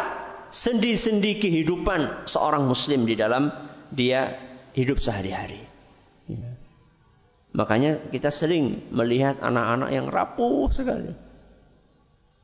[0.48, 3.52] sendi-sendi kehidupan seorang muslim di dalam
[3.92, 4.34] dia
[4.74, 5.62] hidup sehari-hari.
[6.26, 6.56] Ya.
[7.54, 11.14] Makanya kita sering melihat anak-anak yang rapuh sekali.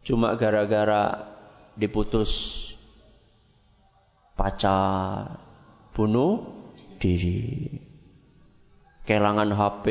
[0.07, 1.27] Cuma gara-gara
[1.75, 2.70] diputus
[4.41, 5.37] pacar,
[5.93, 6.41] bunuh
[6.97, 7.77] diri.
[9.05, 9.87] Kelangan HP,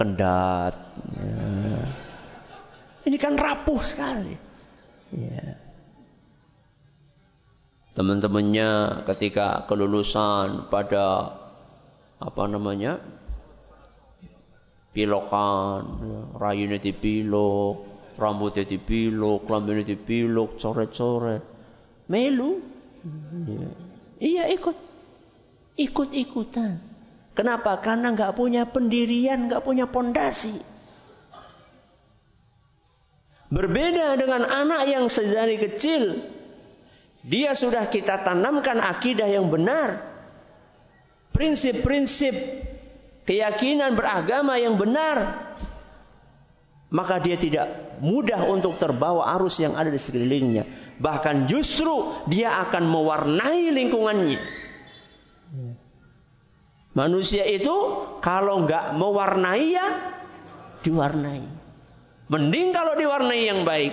[0.00, 0.74] kendat.
[1.12, 1.84] Ya.
[3.04, 4.32] Ini kan rapuh sekali.
[5.12, 5.66] Ya
[7.96, 11.32] teman-temannya ketika kelulusan pada
[12.20, 13.00] apa namanya
[14.92, 15.80] pilokan
[16.36, 17.76] rayunya dipilok
[18.20, 21.40] rambutnya dipilok rambutnya dipilok coret-coret
[22.12, 22.60] melu
[23.48, 23.68] iya,
[24.18, 24.76] iya ikut
[25.76, 26.80] ikut-ikutan
[27.36, 30.56] kenapa karena nggak punya pendirian nggak punya pondasi
[33.52, 36.36] berbeda dengan anak yang sedari kecil
[37.26, 39.98] dia sudah kita tanamkan akidah yang benar.
[41.34, 42.32] Prinsip-prinsip
[43.26, 45.42] keyakinan beragama yang benar.
[46.86, 50.85] Maka dia tidak mudah untuk terbawa arus yang ada di sekelilingnya.
[50.96, 54.40] Bahkan justru dia akan mewarnai lingkungannya.
[56.96, 57.76] Manusia itu
[58.24, 59.86] kalau nggak mewarnai ya
[60.80, 61.44] diwarnai.
[62.32, 63.92] Mending kalau diwarnai yang baik.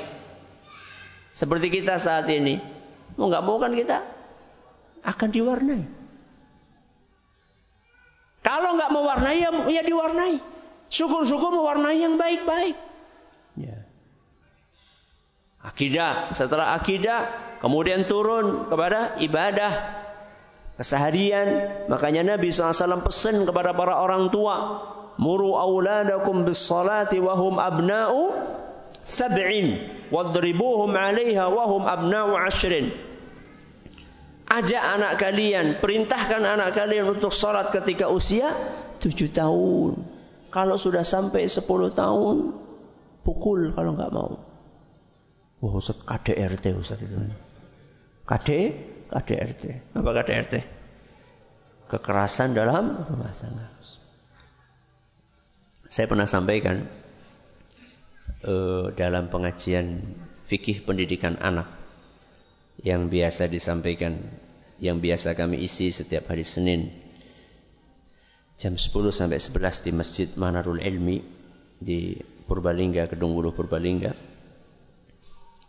[1.35, 2.63] Seperti kita saat ini.
[3.19, 3.99] Mau nggak mau kan kita
[5.03, 5.83] akan diwarnai.
[8.43, 10.35] Kalau nggak mewarnai ya, ya diwarnai.
[10.87, 12.75] Syukur-syukur mewarnai yang baik-baik.
[15.63, 17.31] Akidah, setelah akidah
[17.63, 19.71] kemudian turun kepada ibadah
[20.75, 21.71] keseharian.
[21.87, 24.83] Makanya Nabi SAW pesan kepada para orang tua,
[25.15, 28.35] muru auladakum bis salati wahum abna'u
[29.07, 32.91] sab'in wadribuhum 'alaiha wa hum abna'u 'ashrin.
[34.51, 38.51] Ajak anak kalian, perintahkan anak kalian untuk sholat ketika usia
[38.99, 39.97] tujuh tahun.
[40.53, 42.53] Kalau sudah sampai sepuluh tahun,
[43.25, 44.52] pukul kalau nggak mau.
[45.63, 47.15] Wah, Ustaz KDRT Ustaz itu.
[48.27, 48.49] KD,
[49.07, 49.95] KDRT.
[49.95, 50.53] Apa KDRT?
[51.87, 53.71] Kekerasan dalam rumah tangga.
[55.87, 56.83] Saya pernah sampaikan
[58.43, 60.03] uh, dalam pengajian
[60.43, 61.71] fikih pendidikan anak
[62.83, 64.19] yang biasa disampaikan,
[64.83, 66.91] yang biasa kami isi setiap hari Senin
[68.59, 71.23] jam 10 sampai 11 di Masjid Manarul Ilmi
[71.79, 74.32] di Purbalingga, Kedung Wuluh Purbalingga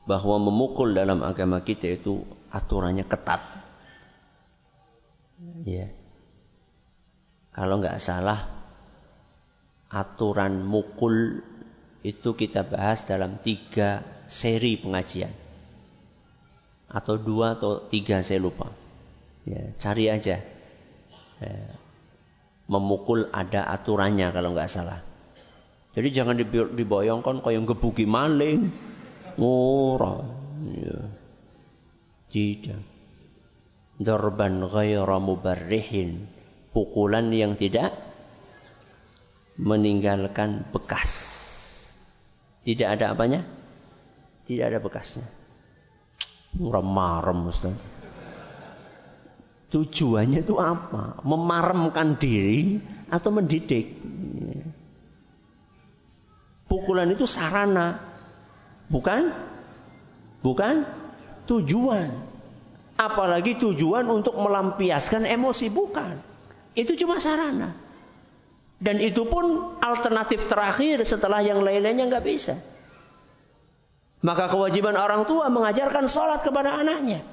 [0.05, 3.41] bahwa memukul dalam agama kita itu aturannya ketat.
[5.65, 5.89] Ya.
[7.55, 8.51] Kalau nggak salah
[9.89, 11.41] aturan mukul
[12.03, 15.33] itu kita bahas dalam tiga seri pengajian.
[16.91, 18.71] Atau dua atau tiga saya lupa.
[19.49, 20.43] Ya, cari aja.
[21.41, 21.57] Ya,
[22.69, 25.01] memukul ada aturannya kalau nggak salah.
[25.95, 26.35] Jadi jangan
[26.75, 28.73] dibayangkan kayak gebuki maling.
[29.39, 30.23] Ora.
[30.63, 30.99] Ya.
[32.31, 32.83] Tidak.
[33.99, 36.27] Darban ghaira mubarrihin.
[36.75, 37.95] Pukulan yang tidak
[39.55, 41.11] meninggalkan bekas.
[42.67, 43.47] Tidak ada apanya?
[44.45, 45.27] Tidak ada bekasnya.
[46.59, 47.75] Remarem Ustaz.
[49.75, 51.19] Tujuannya itu apa?
[51.27, 52.79] Memaremkan diri
[53.11, 53.99] atau mendidik?
[56.71, 58.14] Pukulan itu sarana,
[58.89, 59.33] bukan
[60.45, 60.85] bukan
[61.49, 62.11] tujuan.
[62.95, 66.15] Apalagi tujuan untuk melampiaskan emosi bukan.
[66.79, 67.75] Itu cuma sarana.
[68.79, 72.61] Dan itu pun alternatif terakhir setelah yang lain-lainnya nggak bisa.
[74.25, 77.27] Maka kewajiban orang tua mengajarkan sholat kepada anaknya.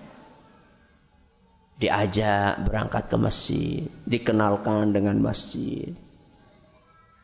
[1.81, 5.95] Diajak berangkat ke masjid, dikenalkan dengan masjid.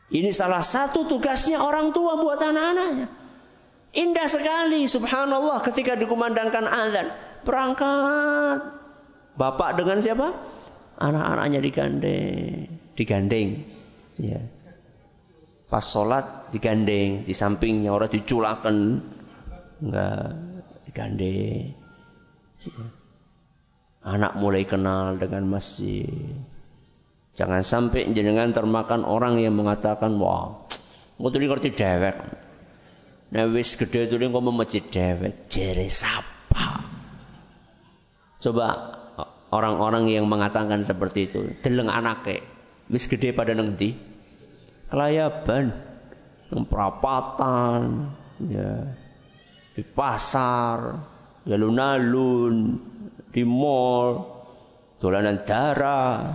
[0.08, 3.12] Ini salah satu tugasnya orang tua buat anak-anaknya.
[3.96, 7.08] Indah sekali subhanallah ketika dikumandangkan azan.
[7.46, 8.60] Berangkat.
[9.38, 10.34] Bapak dengan siapa?
[10.98, 12.68] Anak-anaknya digandeng.
[12.98, 13.48] Digandeng.
[14.18, 14.42] Ya.
[15.70, 17.24] Pas sholat digandeng.
[17.24, 18.76] Di sampingnya orang diculakan
[19.78, 20.34] Enggak
[20.90, 21.78] digandeng.
[24.02, 26.34] Anak mulai kenal dengan masjid.
[27.38, 30.66] Jangan sampai jenengan termakan orang yang mengatakan, wah,
[31.14, 32.47] tuh ngerti dewek.
[33.28, 36.80] Nah wis gede tuh kok masjid dewek, jere sapa?
[38.40, 38.66] Coba
[39.52, 42.40] orang-orang yang mengatakan seperti itu, deleng anake,
[42.88, 43.92] wis gede pada nengti,
[44.88, 45.76] kelayaban,
[46.48, 48.08] perapatan,
[48.48, 48.96] ya,
[49.76, 50.96] di pasar,
[51.44, 52.80] alun-alun,
[53.28, 54.24] di mall,
[54.96, 56.32] dolanan darah.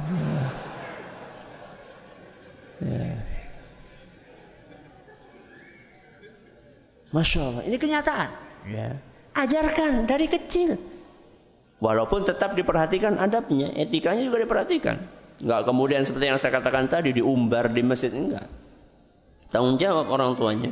[2.84, 3.33] Ya.
[7.14, 8.30] Masya Allah, ini kenyataan.
[8.66, 8.98] Ya.
[9.38, 10.82] Ajarkan dari kecil.
[11.78, 14.98] Walaupun tetap diperhatikan adabnya, etikanya juga diperhatikan.
[15.44, 18.50] Enggak kemudian seperti yang saya katakan tadi diumbar di masjid enggak.
[19.54, 20.72] Tanggung jawab orang tuanya.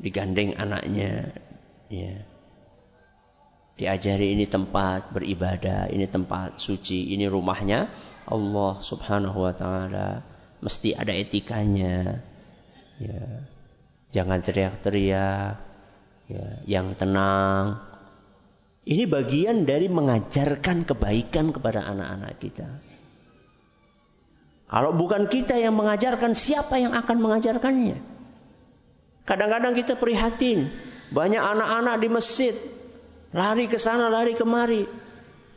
[0.00, 1.36] Digandeng anaknya,
[1.90, 2.24] Ya.
[3.74, 7.90] Diajari ini tempat beribadah, ini tempat suci, ini rumahnya
[8.28, 10.22] Allah Subhanahu wa taala.
[10.62, 12.22] Mesti ada etikanya.
[13.02, 13.50] Ya.
[14.10, 15.54] Jangan teriak-teriak.
[16.30, 17.82] Ya, yang tenang.
[18.86, 22.68] Ini bagian dari mengajarkan kebaikan kepada anak-anak kita.
[24.70, 27.98] Kalau bukan kita yang mengajarkan, siapa yang akan mengajarkannya?
[29.26, 30.70] Kadang-kadang kita prihatin.
[31.10, 32.54] Banyak anak-anak di masjid
[33.34, 34.86] lari ke sana, lari kemari.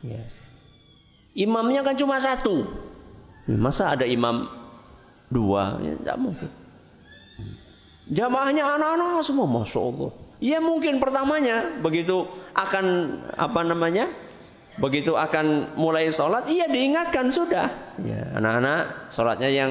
[0.02, 0.26] Ya.
[1.34, 2.66] Imamnya kan cuma satu.
[3.46, 4.50] Masa ada imam
[5.30, 5.78] dua?
[5.82, 6.50] Ya, tidak mungkin.
[8.04, 10.10] Jamaahnya anak-anak semua, masya Allah.
[10.42, 12.86] Ya mungkin pertamanya begitu akan
[13.32, 14.12] apa namanya?
[14.76, 17.70] Begitu akan mulai sholat, iya diingatkan sudah.
[18.02, 19.70] Ya, anak-anak sholatnya yang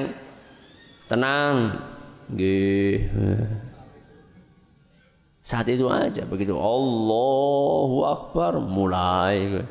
[1.06, 1.78] tenang.
[2.32, 3.12] Gih.
[5.44, 9.68] Saat itu aja begitu Allahu Akbar mulai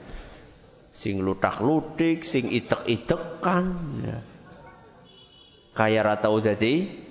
[0.93, 3.73] sing lutak lutik, sing itek itekan,
[4.05, 4.21] ya.
[5.73, 7.02] kayak rata jadi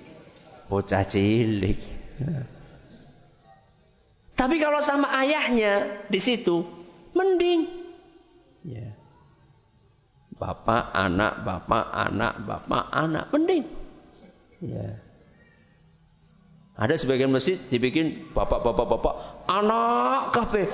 [0.72, 1.76] bocah cilik.
[4.32, 6.64] Tapi kalau sama ayahnya di situ
[7.12, 7.68] mending.
[8.64, 8.96] Ya.
[10.32, 13.68] Bapak, anak, bapak, anak, bapak, anak, mending.
[14.64, 14.96] Ya.
[16.72, 19.14] Ada sebagian masjid dibikin bapak-bapak bapak
[19.44, 20.72] anak kafe.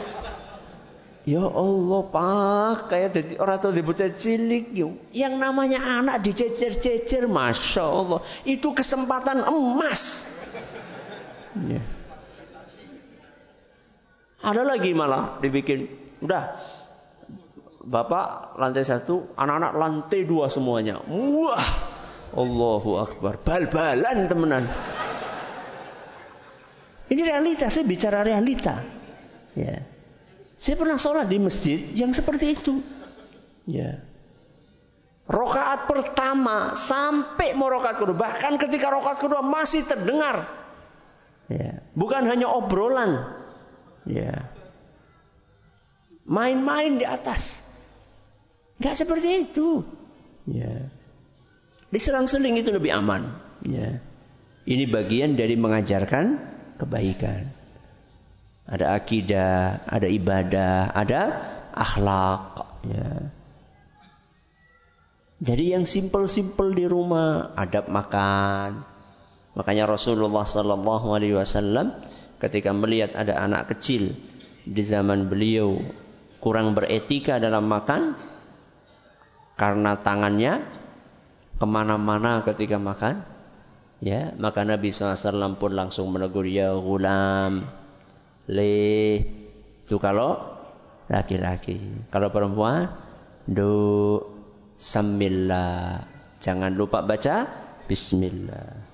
[1.29, 4.97] Ya Allah pak, kayak jadi orang tua bocah cilik yuk.
[5.13, 10.25] Yang namanya anak dicecer-cecer, masya Allah, itu kesempatan emas.
[11.69, 11.85] Ya.
[14.41, 15.93] Ada lagi malah dibikin,
[16.25, 16.57] udah
[17.85, 20.97] bapak lantai satu, anak-anak lantai dua semuanya.
[21.13, 21.69] Wah,
[22.33, 24.65] Allahu Akbar, bal-balan temenan.
[27.13, 28.81] Ini realita, saya bicara realita.
[29.53, 29.88] Ya.
[30.59, 32.83] Saya pernah sholat di masjid yang seperti itu.
[33.63, 34.03] Ya.
[35.31, 40.51] Rokaat pertama sampai mau rokaat kedua, bahkan ketika rokaat kedua masih terdengar.
[41.47, 41.87] Ya.
[41.95, 43.39] Bukan hanya obrolan.
[44.03, 44.51] Ya.
[46.27, 47.63] Main-main di atas.
[48.83, 49.87] Gak seperti itu.
[50.51, 50.91] Ya.
[51.95, 53.31] Diserang-seling itu lebih aman.
[53.63, 54.03] Ya.
[54.69, 56.41] Ini bagian dari mengajarkan
[56.83, 57.58] kebaikan.
[58.69, 61.21] Ada akidah, ada ibadah, ada
[61.73, 62.69] akhlak.
[62.85, 63.33] Ya.
[65.39, 68.83] Jadi yang simpel-simpel di rumah, adab makan.
[69.57, 71.97] Makanya Rasulullah Sallallahu Alaihi Wasallam
[72.39, 74.15] ketika melihat ada anak kecil
[74.69, 75.81] di zaman beliau
[76.39, 78.15] kurang beretika dalam makan
[79.59, 80.63] karena tangannya
[81.59, 83.27] ke mana-mana ketika makan,
[83.99, 87.67] ya maka Nabi SAW pun langsung menegur ya gulam,
[88.49, 88.75] le
[89.89, 90.37] itu kalau
[91.09, 91.81] laki-laki,
[92.13, 92.93] kalau perempuan
[93.49, 94.21] do
[94.77, 96.05] samillah,
[96.41, 97.49] jangan lupa baca
[97.89, 98.85] Bismillah.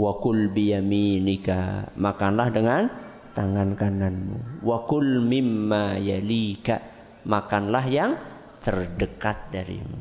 [0.00, 2.88] Wakul biyaminika, makanlah dengan
[3.36, 4.64] tangan kananmu.
[4.64, 6.80] Wakul mimma yalika,
[7.28, 8.16] makanlah yang
[8.64, 10.00] terdekat darimu.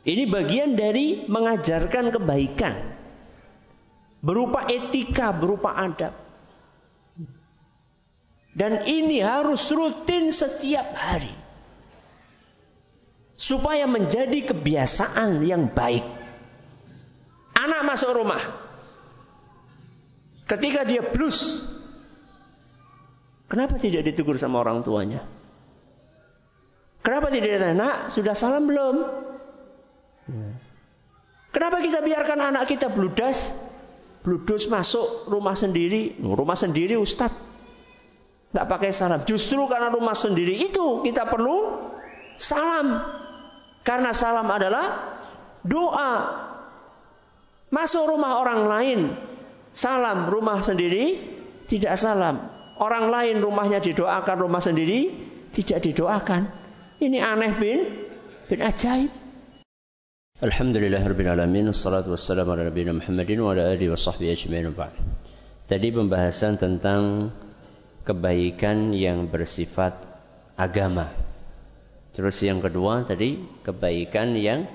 [0.00, 2.74] Ini bagian dari mengajarkan kebaikan.
[4.24, 6.29] Berupa etika, berupa adab.
[8.60, 11.32] Dan ini harus rutin setiap hari.
[13.32, 16.04] Supaya menjadi kebiasaan yang baik.
[17.56, 18.52] Anak masuk rumah.
[20.44, 21.64] Ketika dia blus.
[23.48, 25.24] Kenapa tidak ditegur sama orang tuanya?
[27.00, 28.96] Kenapa tidak ditanya, nak sudah salam belum?
[30.28, 30.52] Ya.
[31.56, 33.56] Kenapa kita biarkan anak kita bludas?
[34.20, 37.49] Bludos masuk rumah sendiri, rumah sendiri Ustaz.
[38.50, 39.22] Tidak pakai salam.
[39.22, 41.86] Justru karena rumah sendiri itu kita perlu
[42.34, 42.98] salam.
[43.86, 45.14] Karena salam adalah
[45.62, 46.14] doa.
[47.70, 49.00] Masuk rumah orang lain,
[49.70, 51.22] salam rumah sendiri
[51.70, 52.50] tidak salam.
[52.82, 55.14] Orang lain rumahnya didoakan, rumah sendiri
[55.54, 56.50] tidak didoakan.
[56.98, 57.78] Ini aneh bin
[58.50, 59.14] bin ajaib.
[60.40, 64.72] Alhamdulillah Rabbil Alamin Assalatu wassalamu ala Nabi Muhammadin Wa ala alihi wa sahbihi
[65.68, 67.28] Tadi pembahasan tentang
[68.04, 69.96] Kebaikan yang bersifat
[70.56, 71.12] Agama
[72.16, 74.66] Terus yang kedua tadi Kebaikan yang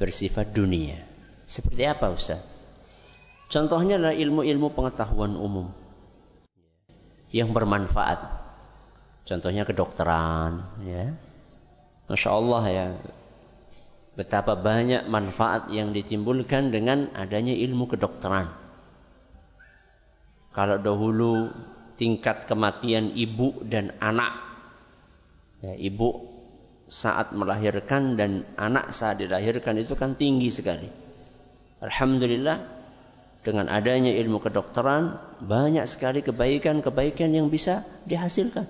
[0.00, 1.02] bersifat dunia
[1.44, 2.40] Seperti apa Ustaz?
[3.50, 5.68] Contohnya adalah ilmu-ilmu pengetahuan umum
[7.34, 8.20] Yang bermanfaat
[9.24, 11.14] Contohnya kedokteran ya
[12.04, 12.86] Masya Allah ya.
[14.14, 18.52] Betapa banyak manfaat yang ditimbulkan dengan adanya ilmu kedokteran.
[20.54, 21.50] Kalau dahulu
[21.96, 24.40] tingkat kematian ibu dan anak.
[25.64, 26.30] Ya, ibu
[26.84, 30.88] saat melahirkan dan anak saat dilahirkan itu kan tinggi sekali.
[31.80, 32.60] Alhamdulillah
[33.44, 38.68] dengan adanya ilmu kedokteran banyak sekali kebaikan-kebaikan yang bisa dihasilkan.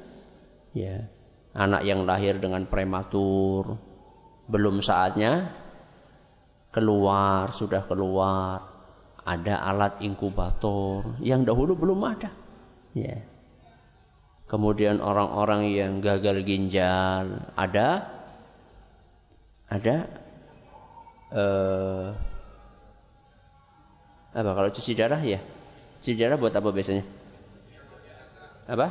[0.74, 1.10] Ya
[1.54, 3.78] anak yang lahir dengan prematur,
[4.50, 5.54] belum saatnya
[6.74, 8.74] keluar, sudah keluar.
[9.24, 12.28] Ada alat inkubator yang dahulu belum ada.
[12.94, 13.26] Ya.
[14.46, 18.06] Kemudian orang-orang yang gagal ginjal, ada
[19.66, 19.96] ada
[21.34, 22.14] uh,
[24.34, 25.42] apa kalau cuci darah ya?
[26.02, 27.06] Cuci darah buat apa biasanya?
[28.66, 28.86] Apa?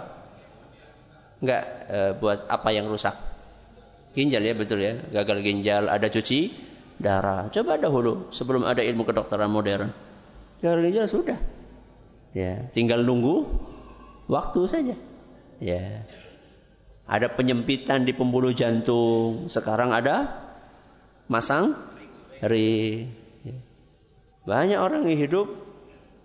[1.43, 3.11] Enggak e, buat apa yang rusak.
[4.15, 4.95] Ginjal ya betul ya.
[5.11, 6.55] Gagal ginjal, ada cuci
[6.95, 7.51] darah.
[7.51, 9.91] Coba dahulu sebelum ada ilmu kedokteran modern.
[10.63, 11.39] Gagal ginjal sudah.
[12.31, 13.45] Ya, tinggal nunggu
[14.33, 14.95] waktu saja.
[15.61, 16.09] Ya.
[17.05, 19.45] Ada penyempitan di pembuluh jantung.
[19.45, 20.33] Sekarang ada
[21.29, 21.77] masang
[22.41, 23.05] ri.
[23.45, 23.57] Ya.
[24.49, 25.47] Banyak orang yang hidup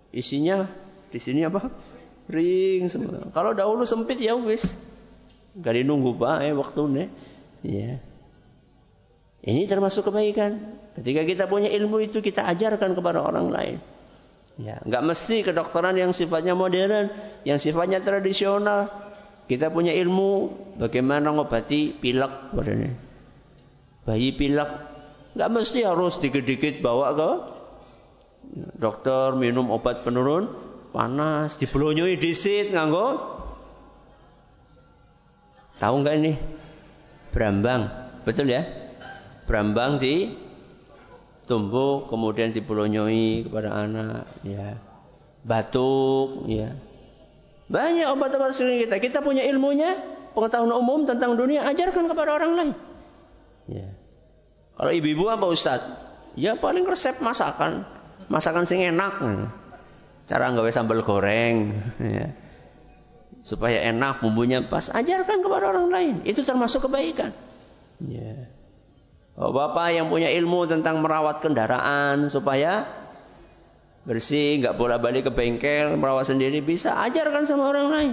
[0.09, 0.65] isinya
[1.13, 1.69] di sini apa?
[2.29, 3.29] Ring semua.
[3.33, 4.77] Kalau dahulu sempit ya wis.
[5.59, 7.09] Gak nunggu bae nih,
[7.65, 7.99] Ya.
[9.39, 10.77] Ini termasuk kebaikan.
[10.99, 13.77] Ketika kita punya ilmu itu kita ajarkan kepada orang lain.
[14.59, 17.07] Ya, nggak mesti kedokteran yang sifatnya modern,
[17.47, 18.91] yang sifatnya tradisional.
[19.47, 22.91] Kita punya ilmu bagaimana ngobati pilek badannya.
[24.03, 24.69] Bayi pilek
[25.39, 27.31] nggak mesti harus dikit-dikit bawa ke
[28.75, 30.51] dokter minum obat penurun
[30.91, 33.39] panas, dibelonyoi disit nganggo
[35.79, 36.33] Tahu nggak ini?
[37.31, 37.87] Brambang,
[38.27, 38.67] betul ya?
[39.47, 40.27] Brambang di
[41.49, 44.77] tumbuk kemudian dipulonyoi kepada anak, ya.
[45.41, 46.77] Batuk, ya.
[47.69, 49.01] Banyak obat-obat sekeliling kita.
[49.01, 49.97] Kita punya ilmunya,
[50.37, 52.71] pengetahuan umum tentang dunia, ajarkan kepada orang lain.
[53.65, 53.89] Ya.
[54.77, 55.81] Kalau ibu-ibu apa Ustaz?
[56.37, 57.89] Ya paling resep masakan.
[58.29, 59.17] Masakan sing enak.
[60.29, 61.73] Cara nggak sambal goreng.
[61.99, 62.37] Ya
[63.41, 67.31] supaya enak bumbunya pas ajarkan kepada orang lain itu termasuk kebaikan
[68.03, 68.58] ya oh,
[69.39, 72.83] bapak yang punya ilmu tentang merawat kendaraan supaya
[74.03, 78.11] bersih nggak boleh balik ke bengkel merawat sendiri bisa ajarkan sama orang lain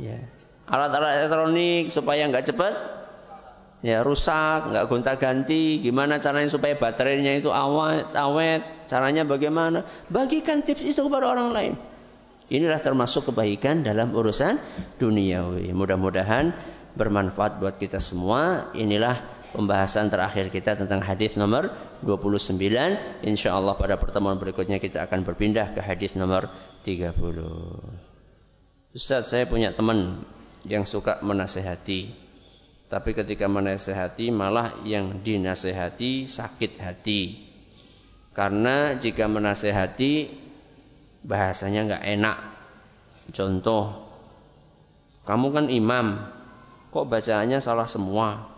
[0.00, 0.16] ya
[0.64, 2.98] alat-alat elektronik supaya nggak cepat
[3.78, 9.86] Ya rusak, nggak gonta-ganti, gimana caranya supaya baterainya itu awet, awet, caranya bagaimana?
[10.10, 11.72] Bagikan tips itu kepada orang lain.
[12.50, 14.58] Inilah termasuk kebaikan dalam urusan
[14.98, 15.70] duniawi.
[15.70, 16.50] Mudah-mudahan
[16.98, 18.74] bermanfaat buat kita semua.
[18.74, 21.74] Inilah pembahasan terakhir kita tentang hadis nomor
[22.06, 22.54] 29.
[23.26, 26.46] Insya Allah pada pertemuan berikutnya kita akan berpindah ke hadis nomor
[26.86, 27.18] 30.
[28.94, 30.22] Ustaz, saya punya teman
[30.62, 32.14] yang suka menasehati.
[32.86, 37.50] Tapi ketika menasehati malah yang dinasehati sakit hati.
[38.38, 40.30] Karena jika menasehati
[41.26, 42.38] bahasanya nggak enak.
[43.34, 44.06] Contoh,
[45.26, 46.06] kamu kan imam,
[46.94, 48.57] kok bacaannya salah semua.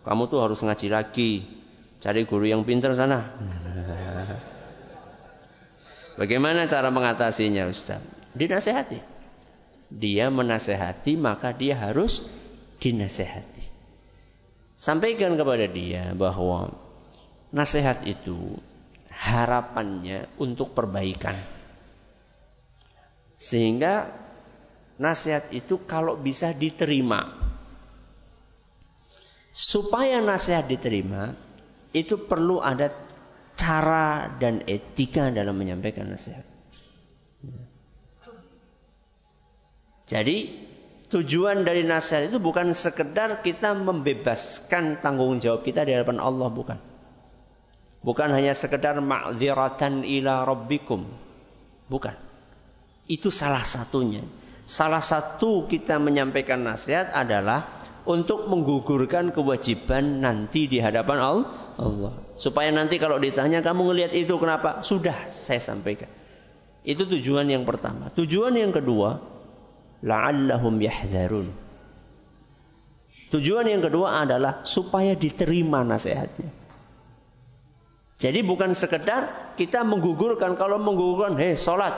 [0.00, 1.44] Kamu tuh harus ngaji lagi,
[2.00, 3.36] cari guru yang pintar sana.
[6.16, 8.00] Bagaimana cara mengatasinya Ustaz?
[8.32, 9.00] Dinasehati.
[9.90, 12.24] Dia menasehati maka dia harus
[12.80, 13.64] dinasehati.
[14.80, 16.72] Sampaikan kepada dia bahwa
[17.52, 18.56] nasihat itu
[19.12, 21.36] harapannya untuk perbaikan.
[23.36, 24.08] Sehingga
[24.96, 27.49] nasihat itu kalau bisa diterima.
[29.50, 31.34] Supaya nasihat diterima,
[31.90, 32.94] itu perlu ada
[33.58, 36.46] cara dan etika dalam menyampaikan nasihat.
[40.10, 40.70] Jadi
[41.10, 46.78] Tujuan dari nasihat itu bukan sekedar kita membebaskan tanggung jawab kita di hadapan Allah, bukan.
[48.06, 51.10] Bukan hanya sekedar ma'ziratan ila rabbikum.
[51.90, 52.14] Bukan.
[53.10, 54.22] Itu salah satunya.
[54.62, 62.12] Salah satu kita menyampaikan nasihat adalah untuk menggugurkan kewajiban nanti di hadapan Allah.
[62.34, 64.82] Supaya nanti kalau ditanya kamu ngelihat itu kenapa?
[64.82, 66.10] Sudah saya sampaikan.
[66.82, 68.10] Itu tujuan yang pertama.
[68.18, 69.22] Tujuan yang kedua,
[70.02, 71.46] la'allahum yahzarun.
[73.30, 76.50] Tujuan yang kedua adalah supaya diterima nasihatnya.
[78.18, 80.58] Jadi bukan sekedar kita menggugurkan.
[80.58, 81.94] Kalau menggugurkan, hei sholat.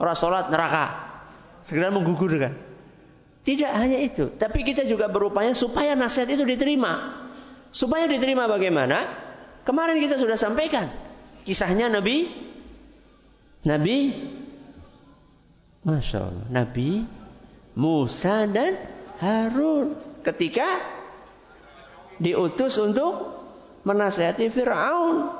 [0.00, 0.96] Orang sholat neraka.
[1.60, 2.69] Sekedar menggugurkan.
[3.40, 4.28] Tidak hanya itu.
[4.36, 7.24] Tapi kita juga berupaya supaya nasihat itu diterima.
[7.72, 9.08] Supaya diterima bagaimana?
[9.64, 10.92] Kemarin kita sudah sampaikan.
[11.48, 12.28] Kisahnya Nabi
[13.64, 13.96] Nabi
[15.80, 16.46] Masya Allah.
[16.52, 17.08] Nabi
[17.72, 18.76] Musa dan
[19.20, 20.68] Harun ketika
[22.20, 23.40] diutus untuk
[23.88, 25.32] menasihati Fir'aun.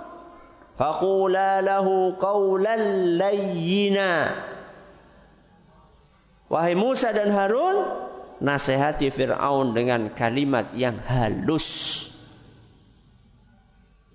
[0.80, 4.32] Faqula lahu qawlan layyina.
[6.50, 8.10] Wahai Musa dan Harun,
[8.42, 12.10] nasihati Fir'aun dengan kalimat yang halus.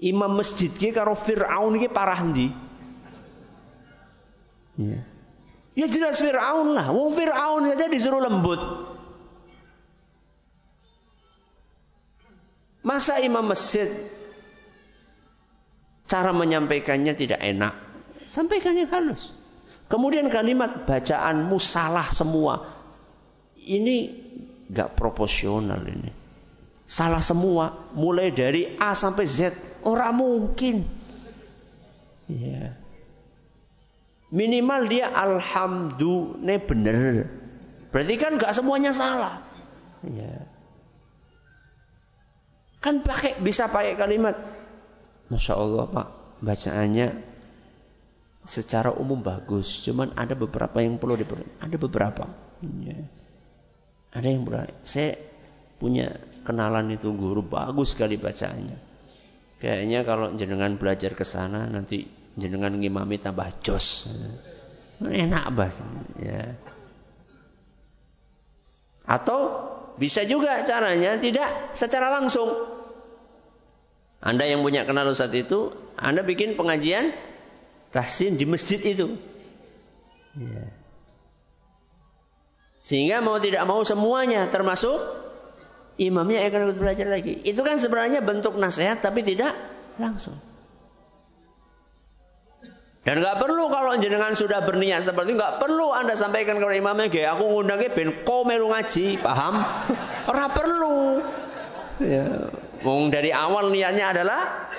[0.03, 2.51] Imam masjid ki karo Fir'aun ki parah ndi?
[4.75, 5.07] Yeah.
[5.79, 6.91] Ya jelas Fir'aun lah.
[6.91, 8.59] Wong Fir'aun saja disuruh lembut.
[12.83, 13.87] Masa imam masjid
[16.05, 17.73] cara menyampaikannya tidak enak.
[18.27, 19.31] Sampaikan yang halus.
[19.85, 22.65] Kemudian kalimat bacaan musalah semua.
[23.57, 23.97] Ini
[24.69, 26.09] gak proporsional ini.
[26.89, 27.93] Salah semua.
[27.93, 29.53] Mulai dari A sampai Z.
[29.85, 30.85] Orang mungkin.
[32.25, 32.73] Ya.
[34.33, 37.29] Minimal dia alhamdulillah bener.
[37.93, 39.45] Berarti kan gak semuanya salah.
[40.01, 40.49] Ya.
[42.81, 44.37] Kan pakai bisa pakai kalimat
[45.33, 46.07] Masya Allah Pak
[46.45, 47.07] Bacaannya
[48.45, 49.81] Secara umum bagus.
[49.81, 52.25] Cuman ada beberapa yang perlu diperhatikan Ada beberapa.
[52.61, 52.99] Ya.
[54.15, 55.19] Ada yang berani Saya
[55.81, 56.15] punya
[56.47, 58.77] kenalan itu guru Bagus sekali bacaannya
[59.59, 64.11] Kayaknya kalau jenengan belajar ke sana Nanti jenengan ngimami tambah jos.
[64.99, 65.75] Enak bas
[66.19, 66.55] ya.
[69.07, 69.39] Atau
[69.95, 72.51] bisa juga caranya tidak secara langsung.
[74.19, 77.15] Anda yang punya kenal saat itu anda bikin pengajian
[77.95, 79.15] tahsin di masjid itu
[80.35, 80.67] ya.
[82.83, 84.99] sehingga mau tidak mau semuanya termasuk
[85.95, 89.55] imamnya akan ikut belajar lagi itu kan sebenarnya bentuk nasihat tapi tidak
[89.95, 90.35] langsung
[93.05, 97.05] dan nggak perlu kalau jenengan sudah berniat seperti itu, nggak perlu anda sampaikan kepada imamnya,
[97.13, 99.61] gaya aku ngundangnya ben kau melu ngaji, paham?
[100.25, 101.21] Ora perlu.
[102.01, 102.49] Ya.
[103.13, 104.73] Dari awal niatnya adalah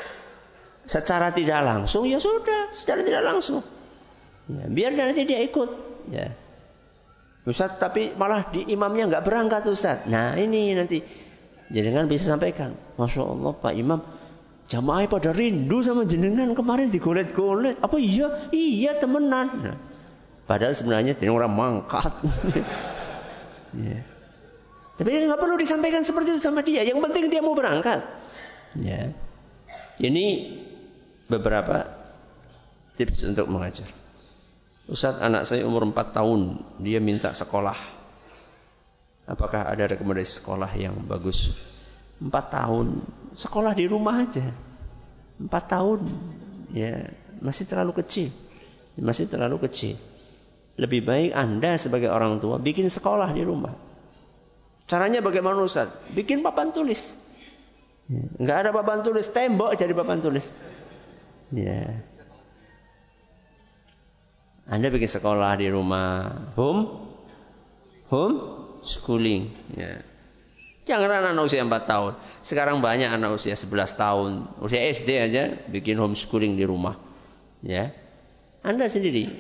[0.87, 3.61] secara tidak langsung, ya sudah, secara tidak langsung.
[4.47, 5.71] Ya, biar nanti dia ikut.
[6.11, 6.33] Ya.
[7.47, 10.07] Ustaz, tapi malah di imamnya nggak berangkat Ustaz.
[10.11, 11.03] Nah ini nanti
[11.71, 12.75] jenengan bisa sampaikan.
[12.99, 14.03] Masya Allah Pak Imam,
[14.67, 17.79] Jamaah pada rindu sama jenengan kemarin digolet-golet.
[17.79, 18.51] Apa iya?
[18.51, 19.47] Iya temenan.
[19.63, 19.79] Nah,
[20.51, 22.11] padahal sebenarnya jadi orang mangkat.
[23.87, 24.03] yeah.
[24.99, 26.83] Tapi nggak perlu disampaikan seperti itu sama dia.
[26.83, 28.11] Yang penting dia mau berangkat.
[28.83, 29.15] Ya.
[30.03, 30.27] Ini
[31.27, 31.91] beberapa
[32.97, 33.87] tips untuk mengajar.
[34.87, 37.75] Ustaz anak saya umur 4 tahun, dia minta sekolah.
[39.27, 41.51] Apakah ada rekomendasi sekolah yang bagus?
[42.23, 43.03] 4 tahun,
[43.35, 44.47] sekolah di rumah aja.
[45.43, 46.01] 4 tahun,
[46.71, 47.11] ya
[47.43, 48.31] masih terlalu kecil.
[48.97, 50.01] Masih terlalu kecil.
[50.79, 53.75] Lebih baik Anda sebagai orang tua bikin sekolah di rumah.
[54.87, 55.91] Caranya bagaimana Ustaz?
[56.15, 57.19] Bikin papan tulis.
[58.39, 60.55] Enggak ada papan tulis, tembok jadi papan tulis.
[61.55, 62.03] Ya.
[64.67, 66.91] Anda bikin sekolah di rumah, home,
[68.11, 68.37] home
[68.83, 69.55] schooling.
[69.79, 70.03] Ya.
[70.87, 72.13] Jangan anak usia 4 tahun.
[72.43, 74.31] Sekarang banyak anak usia 11 tahun,
[74.63, 76.99] usia SD aja bikin homeschooling di rumah.
[77.63, 77.95] Ya.
[78.63, 79.31] Anda sendiri.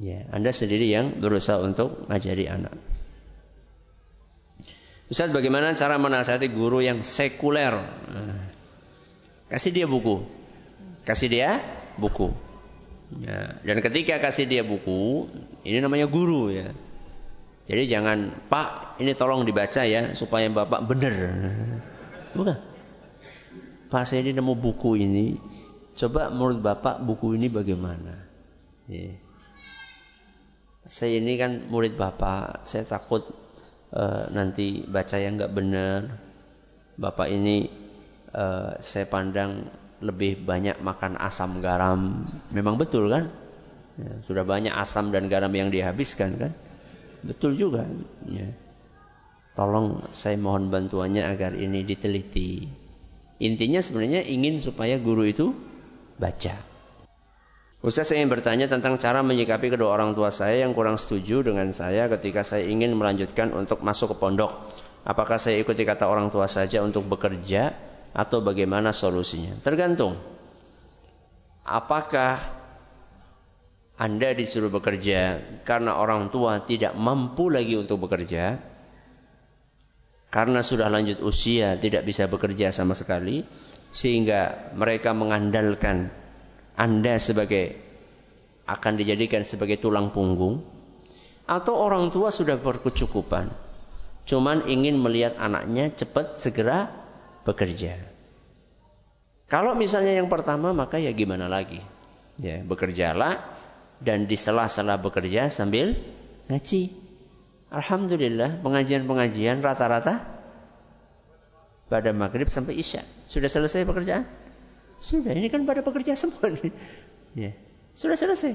[0.00, 2.72] Ya, Anda sendiri yang berusaha untuk mengajari anak.
[5.12, 7.84] Ustaz bagaimana cara menasihati guru yang sekuler?
[9.52, 10.39] Kasih dia buku.
[11.10, 11.58] Kasih dia
[11.98, 12.30] buku.
[13.18, 15.26] Ya, dan ketika kasih dia buku,
[15.66, 16.70] ini namanya guru ya.
[17.66, 21.14] Jadi jangan, Pak, ini tolong dibaca ya supaya Bapak benar.
[22.30, 22.58] Bukan.
[23.90, 25.34] Pak, saya ini nemu buku ini.
[25.98, 28.14] Coba menurut Bapak buku ini bagaimana?
[28.86, 29.18] Ya.
[30.86, 33.26] Saya ini kan murid Bapak, saya takut
[33.90, 36.22] uh, nanti baca yang nggak benar.
[36.94, 37.66] Bapak ini
[38.30, 39.66] uh, saya pandang
[40.00, 42.24] lebih banyak makan asam garam.
[42.50, 43.28] Memang betul kan?
[44.00, 46.52] Ya, sudah banyak asam dan garam yang dihabiskan kan?
[47.20, 47.84] Betul juga.
[48.24, 48.56] Ya.
[49.52, 52.64] Tolong saya mohon bantuannya agar ini diteliti.
[53.40, 55.52] Intinya sebenarnya ingin supaya guru itu
[56.16, 56.56] baca.
[57.80, 61.72] Ustaz saya ingin bertanya tentang cara menyikapi kedua orang tua saya yang kurang setuju dengan
[61.72, 64.68] saya ketika saya ingin melanjutkan untuk masuk ke pondok.
[65.00, 69.58] Apakah saya ikuti kata orang tua saja untuk bekerja atau bagaimana solusinya?
[69.62, 70.18] Tergantung.
[71.62, 72.58] Apakah
[74.00, 78.56] Anda disuruh bekerja karena orang tua tidak mampu lagi untuk bekerja?
[80.30, 83.42] Karena sudah lanjut usia tidak bisa bekerja sama sekali
[83.90, 86.14] sehingga mereka mengandalkan
[86.78, 87.74] anda sebagai
[88.64, 90.62] akan dijadikan sebagai tulang punggung
[91.50, 93.50] atau orang tua sudah berkecukupan
[94.30, 96.99] cuman ingin melihat anaknya cepat segera
[97.44, 97.98] bekerja.
[99.50, 101.82] Kalau misalnya yang pertama maka ya gimana lagi?
[102.40, 103.42] Ya, bekerjalah
[104.00, 105.98] dan di sela-sela bekerja sambil
[106.48, 106.94] ngaji.
[107.70, 110.24] Alhamdulillah pengajian-pengajian rata-rata
[111.90, 113.02] pada maghrib sampai isya.
[113.26, 114.24] Sudah selesai pekerjaan?
[115.02, 116.46] Sudah, ini kan pada pekerja semua.
[116.54, 116.70] Nih.
[117.34, 117.52] Ya.
[117.98, 118.54] Sudah selesai.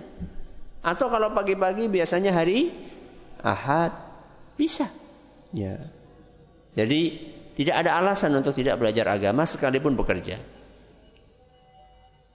[0.80, 2.72] Atau kalau pagi-pagi biasanya hari
[3.44, 3.92] Ahad
[4.56, 4.88] bisa.
[5.52, 5.92] Ya.
[6.76, 10.40] Jadi tidak ada alasan untuk tidak belajar agama sekalipun bekerja.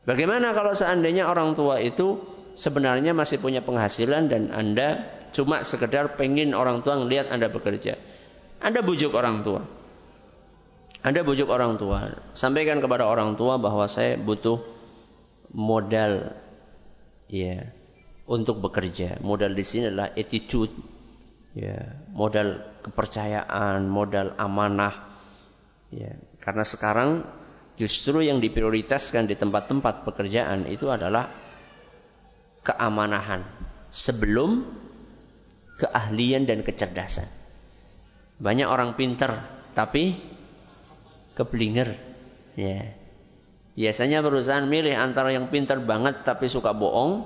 [0.08, 2.24] Bagaimana kalau seandainya orang tua itu
[2.56, 8.00] sebenarnya masih punya penghasilan dan Anda cuma sekedar pengen orang tua melihat Anda bekerja.
[8.60, 9.64] Anda bujuk orang tua.
[11.00, 14.60] Anda bujuk orang tua, sampaikan kepada orang tua bahwa saya butuh
[15.48, 16.36] modal
[17.24, 17.72] ya
[18.28, 19.16] untuk bekerja.
[19.24, 20.76] Modal di sini adalah attitude
[21.56, 25.09] ya, modal kepercayaan, modal amanah.
[25.90, 27.26] Ya, karena sekarang
[27.74, 31.34] justru yang diprioritaskan di tempat-tempat pekerjaan itu adalah
[32.62, 33.42] keamanahan
[33.90, 34.70] sebelum
[35.80, 37.26] keahlian dan kecerdasan.
[38.38, 40.20] Banyak orang pintar tapi
[41.34, 41.96] keblinger.
[42.54, 42.94] Ya.
[43.74, 47.24] Biasanya perusahaan milih antara yang pintar banget tapi suka bohong,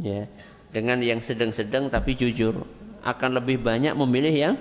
[0.00, 0.24] ya,
[0.72, 2.64] dengan yang sedang-sedang tapi jujur.
[3.04, 4.54] Akan lebih banyak memilih yang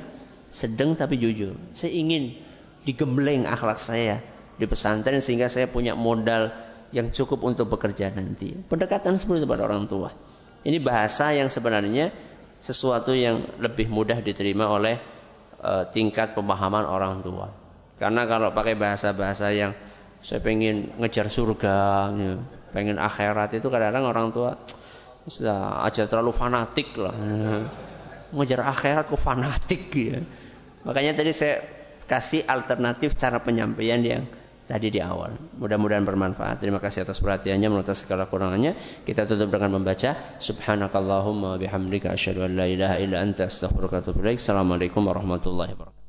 [0.52, 1.56] sedang tapi jujur.
[1.72, 2.44] Saya ingin
[2.84, 4.20] digembleng akhlak saya
[4.60, 6.52] di pesantren sehingga saya punya modal
[6.94, 8.54] yang cukup untuk bekerja nanti.
[8.54, 10.14] Pendekatan seperti itu pada orang tua.
[10.64, 12.14] Ini bahasa yang sebenarnya
[12.62, 15.02] sesuatu yang lebih mudah diterima oleh
[15.60, 17.52] uh, tingkat pemahaman orang tua.
[17.98, 19.76] Karena kalau pakai bahasa-bahasa yang
[20.24, 21.78] saya pengen ngejar surga,
[22.16, 22.34] ya,
[22.72, 24.56] pengen akhirat itu kadang-kadang orang tua
[25.28, 27.16] sudah aja terlalu fanatik lah.
[28.38, 30.20] Ngejar akhirat kok fanatik ya.
[30.88, 31.62] Makanya tadi saya
[32.06, 34.24] kasih alternatif cara penyampaian yang
[34.64, 35.36] tadi di awal.
[35.60, 36.64] Mudah-mudahan bermanfaat.
[36.64, 38.76] Terima kasih atas perhatiannya menurut segala kurangannya.
[39.04, 44.20] Kita tutup dengan membaca subhanakallahumma bihamdika asyhadu an la ilaha illa anta astaghfiruka wa atubu.
[44.28, 46.03] Assalamualaikum warahmatullahi wabarakatuh.